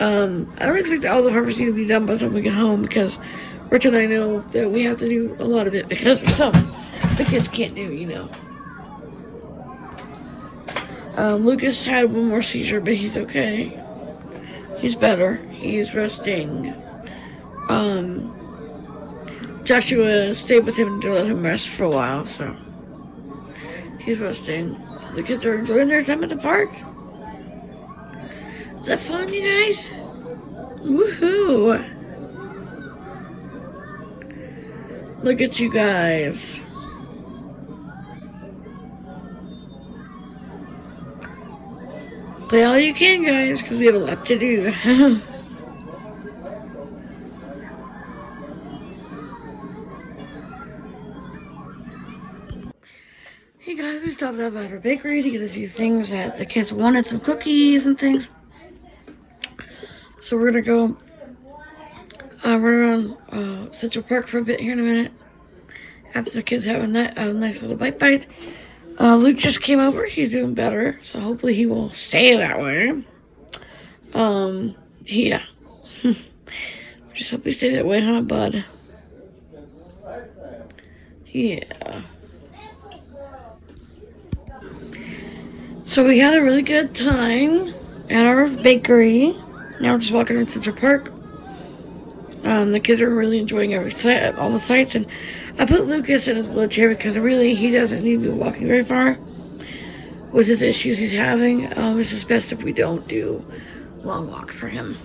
Um, 0.00 0.52
I 0.58 0.66
don't 0.66 0.78
expect 0.78 1.04
all 1.04 1.22
the 1.22 1.30
harvesting 1.30 1.66
to 1.66 1.72
be 1.72 1.86
done 1.86 2.06
by 2.06 2.14
the 2.14 2.20
time 2.20 2.32
we 2.32 2.42
get 2.42 2.54
home 2.54 2.82
because 2.82 3.18
Rich 3.72 3.86
and 3.86 3.96
I 3.96 4.04
know 4.04 4.40
that 4.52 4.70
we 4.70 4.82
have 4.82 4.98
to 4.98 5.08
do 5.08 5.34
a 5.38 5.44
lot 5.44 5.66
of 5.66 5.74
it 5.74 5.88
because 5.88 6.20
some 6.34 6.52
the 7.16 7.24
kids 7.24 7.48
can't 7.48 7.74
do, 7.74 7.90
you 7.92 8.06
know. 8.06 8.28
Um, 11.16 11.44
Lucas 11.44 11.82
had 11.82 12.12
one 12.12 12.28
more 12.28 12.42
seizure, 12.42 12.80
but 12.80 12.94
he's 12.94 13.16
okay. 13.16 13.78
He's 14.78 14.94
better. 14.94 15.36
He's 15.50 15.94
resting. 15.94 16.74
Um, 17.68 18.34
Joshua 19.64 20.34
stayed 20.34 20.64
with 20.64 20.76
him 20.76 21.00
to 21.02 21.12
let 21.12 21.26
him 21.26 21.42
rest 21.42 21.68
for 21.68 21.84
a 21.84 21.90
while, 21.90 22.26
so 22.26 22.56
he's 24.00 24.18
resting. 24.18 24.76
So 25.08 25.14
the 25.14 25.22
kids 25.22 25.44
are 25.44 25.58
enjoying 25.58 25.88
their 25.88 26.02
time 26.02 26.24
at 26.24 26.30
the 26.30 26.36
park. 26.36 26.70
Is 28.80 28.86
that 28.86 29.00
fun, 29.00 29.32
you 29.32 29.42
guys? 29.42 29.86
Woohoo! 30.82 31.88
Look 35.22 35.40
at 35.40 35.60
you 35.60 35.72
guys. 35.72 36.58
Play 42.52 42.64
all 42.64 42.78
you 42.78 42.92
can, 42.92 43.24
guys, 43.24 43.62
because 43.62 43.78
we 43.78 43.86
have 43.86 43.94
a 43.94 43.98
lot 43.98 44.26
to 44.26 44.38
do. 44.38 44.64
hey 53.58 53.74
guys, 53.74 54.02
we 54.02 54.12
stopped 54.12 54.38
up 54.38 54.54
at 54.54 54.70
our 54.70 54.78
bakery 54.80 55.22
to 55.22 55.30
get 55.30 55.40
a 55.40 55.48
few 55.48 55.66
things 55.66 56.10
that 56.10 56.36
the 56.36 56.44
kids 56.44 56.74
wanted, 56.74 57.06
some 57.06 57.20
cookies 57.20 57.86
and 57.86 57.98
things. 57.98 58.28
So 60.22 60.36
we're 60.36 60.50
gonna 60.50 60.60
go 60.60 60.98
uh, 62.44 62.58
run 62.58 62.64
around 62.64 63.16
uh, 63.30 63.72
Central 63.72 64.04
Park 64.04 64.28
for 64.28 64.36
a 64.36 64.44
bit 64.44 64.60
here 64.60 64.74
in 64.74 64.78
a 64.78 64.82
minute. 64.82 65.12
After 66.14 66.32
the 66.32 66.42
kids 66.42 66.66
have 66.66 66.82
a, 66.82 66.86
ni 66.86 67.00
a 67.16 67.32
nice 67.32 67.62
little 67.62 67.78
bite 67.78 67.98
bite. 67.98 68.26
Uh, 69.02 69.16
Luke 69.16 69.36
just 69.36 69.60
came 69.60 69.80
over. 69.80 70.06
He's 70.06 70.30
doing 70.30 70.54
better. 70.54 71.00
So 71.02 71.18
hopefully 71.18 71.54
he 71.54 71.66
will 71.66 71.90
stay 71.90 72.36
that 72.36 72.60
way. 72.60 73.02
Um, 74.14 74.76
yeah. 75.04 75.42
just 77.12 77.32
hope 77.32 77.44
he 77.44 77.50
stays 77.50 77.74
that 77.74 77.84
way, 77.84 78.00
huh, 78.00 78.20
bud? 78.20 78.64
Yeah. 81.26 81.64
So 85.86 86.06
we 86.06 86.20
had 86.20 86.34
a 86.34 86.42
really 86.42 86.62
good 86.62 86.94
time 86.94 87.74
at 88.08 88.24
our 88.24 88.48
bakery. 88.62 89.34
Now 89.80 89.94
we're 89.94 89.98
just 89.98 90.12
walking 90.12 90.36
in 90.36 90.46
Central 90.46 90.76
Park. 90.76 91.08
Um, 92.44 92.70
the 92.70 92.78
kids 92.80 93.00
are 93.00 93.12
really 93.12 93.40
enjoying 93.40 93.74
every 93.74 93.92
all 94.36 94.50
the 94.50 94.60
sights 94.60 94.94
and 94.94 95.06
I 95.62 95.64
put 95.64 95.86
Lucas 95.86 96.26
in 96.26 96.34
his 96.34 96.48
wheelchair 96.48 96.88
because 96.88 97.16
really 97.16 97.54
he 97.54 97.70
doesn't 97.70 98.02
need 98.02 98.16
to 98.16 98.32
be 98.32 98.36
walking 98.36 98.66
very 98.66 98.82
far 98.82 99.10
with 100.34 100.48
his 100.48 100.60
issues 100.60 100.98
he's 100.98 101.12
having. 101.12 101.72
Um, 101.78 102.00
it's 102.00 102.10
just 102.10 102.26
best 102.26 102.50
if 102.50 102.64
we 102.64 102.72
don't 102.72 103.06
do 103.06 103.40
long 104.02 104.28
walks 104.28 104.56
for 104.58 104.66
him. 104.66 104.96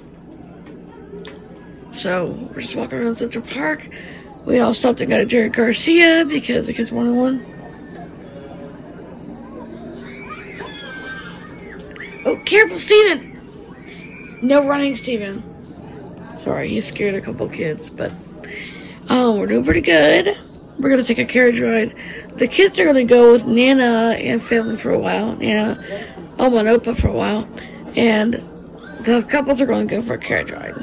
So 1.95 2.31
we're 2.55 2.61
just 2.61 2.75
walking 2.75 2.97
around 2.97 3.17
Central 3.17 3.45
Park. 3.45 3.85
We 4.47 4.57
all 4.57 4.73
stopped 4.73 4.99
and 4.99 5.11
got 5.11 5.19
a 5.19 5.27
Cherry 5.27 5.49
Garcia 5.49 6.25
because 6.27 6.65
the 6.65 6.73
kids 6.73 6.91
wanted 6.91 7.15
one. 7.15 7.39
Oh, 12.25 12.41
careful, 12.47 12.79
Steven! 12.79 13.37
No 14.41 14.67
running, 14.67 14.97
Steven. 14.97 15.39
Sorry, 16.39 16.69
he 16.69 16.81
scared 16.81 17.13
a 17.13 17.21
couple 17.21 17.47
kids, 17.47 17.91
but 17.91 18.11
oh, 19.09 19.37
we're 19.37 19.47
doing 19.47 19.65
pretty 19.65 19.81
good. 19.81 20.37
We're 20.79 20.89
gonna 20.89 21.03
take 21.03 21.17
a 21.17 21.25
carriage 21.25 21.59
ride. 21.59 21.93
The 22.37 22.47
kids 22.47 22.77
are 22.79 22.85
gonna 22.85 23.05
go 23.05 23.33
with 23.33 23.45
Nana 23.45 24.15
and 24.19 24.41
family 24.43 24.77
for 24.77 24.91
a 24.91 24.99
while. 24.99 25.35
Nana, 25.35 25.77
Oma 26.39 26.57
and 26.57 26.67
Opa 26.67 26.99
for 26.99 27.07
a 27.07 27.13
while, 27.13 27.47
and 27.95 28.33
the 29.05 29.25
couples 29.29 29.59
are 29.61 29.65
to 29.65 29.85
go 29.85 30.01
for 30.01 30.13
a 30.13 30.19
carriage 30.19 30.51
ride. 30.51 30.75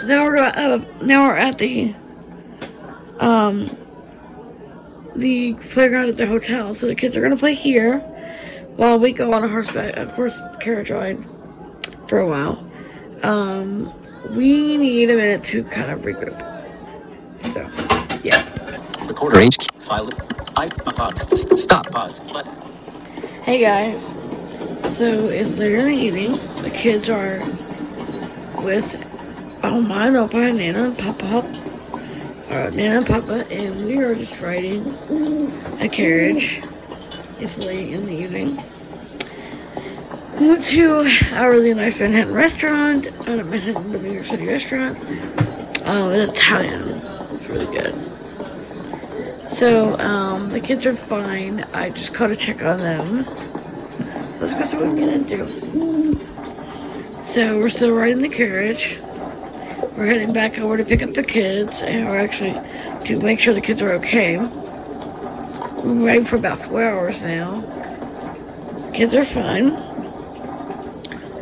So 0.00 0.06
now 0.06 0.24
we're 0.24 0.36
uh, 0.38 0.84
now 1.02 1.28
we're 1.28 1.36
at 1.36 1.58
the 1.58 1.94
um 3.20 3.70
the 5.14 5.54
playground 5.70 6.08
at 6.08 6.16
the 6.16 6.26
hotel. 6.26 6.74
So 6.74 6.86
the 6.86 6.94
kids 6.94 7.16
are 7.16 7.20
gonna 7.20 7.36
play 7.36 7.54
here 7.54 8.00
while 8.76 8.98
we 8.98 9.12
go 9.12 9.32
on 9.32 9.44
a 9.44 9.48
horseback, 9.48 9.96
a 9.96 10.06
horse 10.06 10.38
carriage 10.60 10.90
ride 10.90 11.18
for 12.08 12.18
a 12.18 12.26
while. 12.28 12.67
Um, 13.22 13.92
we 14.36 14.76
need 14.76 15.10
a 15.10 15.16
minute 15.16 15.44
to 15.44 15.64
kind 15.64 15.90
of 15.90 16.00
regroup. 16.00 16.36
So, 17.52 18.20
yeah. 18.22 18.44
Recorder 19.06 19.40
HQ. 19.40 19.72
File. 19.82 20.10
I 20.56 20.68
pause. 20.68 21.62
Stop. 21.62 21.90
Pause. 21.90 22.20
But. 22.32 22.46
Hey 23.44 23.60
guys. 23.60 24.00
So 24.96 25.28
it's 25.28 25.58
later 25.58 25.78
in 25.78 25.86
the 25.86 25.96
evening. 25.96 26.32
The 26.62 26.70
kids 26.70 27.08
are 27.08 27.38
with 28.64 29.64
Oma 29.64 29.94
and 29.94 30.16
Opa, 30.16 30.56
Nana 30.56 30.84
and 30.84 30.98
Papa, 30.98 31.46
uh, 32.50 32.70
Nana 32.70 32.98
and 32.98 33.06
Papa, 33.06 33.46
and 33.50 33.86
we 33.86 33.98
are 33.98 34.14
just 34.14 34.40
riding 34.40 34.84
a 35.80 35.88
carriage 35.88 36.60
it's 37.40 37.64
late 37.64 37.90
in 37.92 38.04
the 38.04 38.12
evening. 38.12 38.58
We 40.40 40.46
went 40.46 40.64
to 40.66 41.00
a 41.32 41.50
really 41.50 41.74
nice 41.74 41.98
Manhattan 41.98 42.32
restaurant, 42.32 43.06
a 43.26 43.42
Manhattan, 43.42 43.90
New 43.90 44.12
York 44.12 44.24
City 44.24 44.46
restaurant. 44.46 44.96
Um, 45.84 46.12
it's 46.12 46.32
Italian. 46.32 46.80
It's 46.80 47.48
really 47.48 47.66
good. 47.66 47.92
So, 49.54 49.98
um, 49.98 50.48
the 50.50 50.60
kids 50.60 50.86
are 50.86 50.94
fine. 50.94 51.64
I 51.74 51.90
just 51.90 52.14
caught 52.14 52.30
a 52.30 52.36
check 52.36 52.62
on 52.62 52.78
them. 52.78 53.24
Let's 54.38 54.54
go 54.54 54.62
see 54.64 54.76
what 54.76 54.92
we 54.92 55.00
get 55.00 55.12
into. 55.12 55.44
So, 57.32 57.58
we're 57.58 57.70
still 57.70 57.90
riding 57.90 58.22
the 58.22 58.28
carriage. 58.28 58.96
We're 59.96 60.06
heading 60.06 60.32
back 60.32 60.60
over 60.60 60.76
to 60.76 60.84
pick 60.84 61.02
up 61.02 61.14
the 61.14 61.24
kids, 61.24 61.82
and 61.82 62.06
we're 62.06 62.18
actually 62.18 62.52
to 63.06 63.18
make 63.20 63.40
sure 63.40 63.54
the 63.54 63.60
kids 63.60 63.82
are 63.82 63.94
okay. 63.94 64.38
We've 64.38 65.82
been 65.82 66.02
waiting 66.02 66.24
for 66.24 66.36
about 66.36 66.58
four 66.58 66.84
hours 66.84 67.20
now. 67.22 67.60
Kids 68.92 69.14
are 69.14 69.24
fine. 69.24 69.87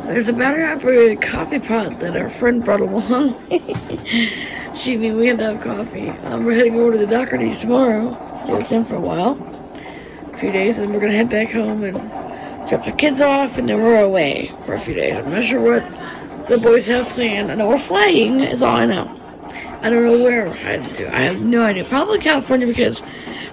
There's 0.07 0.27
a 0.29 0.33
battery 0.33 0.63
operated 0.63 1.21
coffee 1.21 1.59
pot 1.59 1.99
that 1.99 2.15
our 2.15 2.29
friend 2.29 2.63
brought 2.63 2.81
along. 2.81 3.35
She 4.77 4.95
me, 4.95 5.11
we 5.11 5.25
have 5.27 5.39
to 5.39 5.53
have 5.53 5.61
coffee. 5.61 6.09
Um, 6.09 6.45
we're 6.45 6.53
heading 6.53 6.75
over 6.75 6.91
to 6.91 6.97
the 6.99 7.07
Doherty's 7.07 7.57
tomorrow. 7.57 8.15
Stay 8.43 8.53
with 8.53 8.69
them 8.69 8.85
for 8.85 8.95
a 8.95 8.99
while. 8.99 9.31
A 10.33 10.37
few 10.37 10.51
days, 10.51 10.77
and 10.77 10.93
we're 10.93 10.99
gonna 10.99 11.13
head 11.13 11.31
back 11.31 11.51
home 11.51 11.83
and 11.83 11.97
drop 12.69 12.85
the 12.85 12.91
kids 12.91 13.19
off, 13.19 13.57
and 13.57 13.67
then 13.67 13.81
we're 13.81 14.03
away 14.03 14.51
for 14.65 14.75
a 14.75 14.79
few 14.79 14.93
days. 14.93 15.17
I'm 15.17 15.31
not 15.31 15.45
sure 15.45 15.61
what 15.61 16.47
the 16.47 16.59
boys 16.59 16.85
have 16.85 17.09
planned. 17.09 17.51
I 17.51 17.55
know 17.55 17.69
we're 17.69 17.79
flying, 17.79 18.41
is 18.41 18.61
all 18.61 18.75
I 18.75 18.85
know. 18.85 19.19
I 19.81 19.89
don't 19.89 20.03
know 20.03 20.23
where 20.23 20.47
we're 20.47 20.53
heading 20.53 20.93
to. 20.95 21.15
I 21.15 21.21
have 21.21 21.41
no 21.41 21.63
idea. 21.63 21.83
Probably 21.83 22.19
California 22.19 22.67
because 22.67 23.01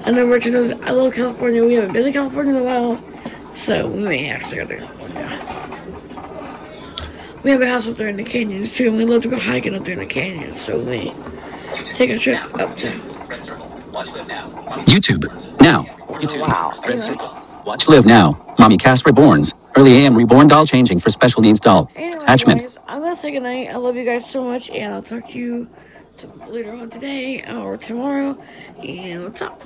I 0.05 0.11
know 0.11 0.27
Richard 0.27 0.53
knows 0.53 0.73
I 0.83 0.91
love 0.91 1.15
California. 1.15 1.65
We 1.65 1.75
haven't 1.75 1.95
been 1.95 2.05
to 2.05 2.13
California 2.13 2.55
in 2.55 2.61
a 2.61 2.65
while, 2.65 2.99
so 3.65 3.89
we 3.89 4.01
may 4.01 4.31
actually 4.31 4.59
go 4.59 4.67
California. 4.67 4.94
We 7.45 7.51
have 7.51 7.61
a 7.61 7.69
house 7.69 7.87
up 7.87 7.97
there 7.97 8.09
in 8.09 8.17
the 8.17 8.25
canyons 8.25 8.73
too, 8.73 8.89
and 8.89 8.97
we 8.97 9.05
love 9.05 9.23
to 9.23 9.29
go 9.29 9.39
hiking 9.39 9.75
up 9.75 9.85
there 9.85 9.93
in 9.93 9.99
the 10.01 10.07
canyons, 10.07 10.61
so 10.63 10.79
we 10.83 11.13
take 11.85 12.11
a 12.11 12.19
trip 12.19 12.43
up 12.59 12.77
to. 12.79 12.89
Red 13.29 13.43
Circle. 13.43 13.67
Watch 13.93 14.13
Live 14.15 14.27
Now. 14.27 14.49
YouTube. 14.87 15.61
Now. 15.61 15.85
YouTube. 16.19 16.41
Wow. 16.41 16.73
Red 16.87 17.03
Circle. 17.03 17.37
Watch 17.67 17.87
Live 17.87 18.07
Now. 18.07 18.55
Mommy 18.59 18.79
Cast 18.79 19.05
Reborns. 19.05 19.53
Early 19.77 19.93
AM 19.99 20.17
Reborn 20.17 20.49
doll 20.49 20.67
changing 20.67 21.01
for 21.01 21.11
special 21.11 21.43
needs 21.43 21.61
doll. 21.61 21.91
Anyway, 21.97 22.17
Attachment. 22.23 22.61
guys, 22.63 22.79
I'm 22.89 23.01
gonna 23.01 23.17
say 23.21 23.31
goodnight. 23.33 23.69
I 23.71 23.77
love 23.77 23.97
you 23.97 24.05
guys 24.05 24.29
so 24.31 24.43
much, 24.43 24.71
and 24.71 24.95
I'll 24.95 25.03
talk 25.03 25.29
to 25.31 25.39
you 25.39 25.69
t- 26.17 26.27
later 26.49 26.73
on 26.73 26.89
today 26.91 27.45
or 27.45 27.77
tomorrow. 27.77 28.41
And 28.83 29.25
what's 29.25 29.43
up? 29.43 29.61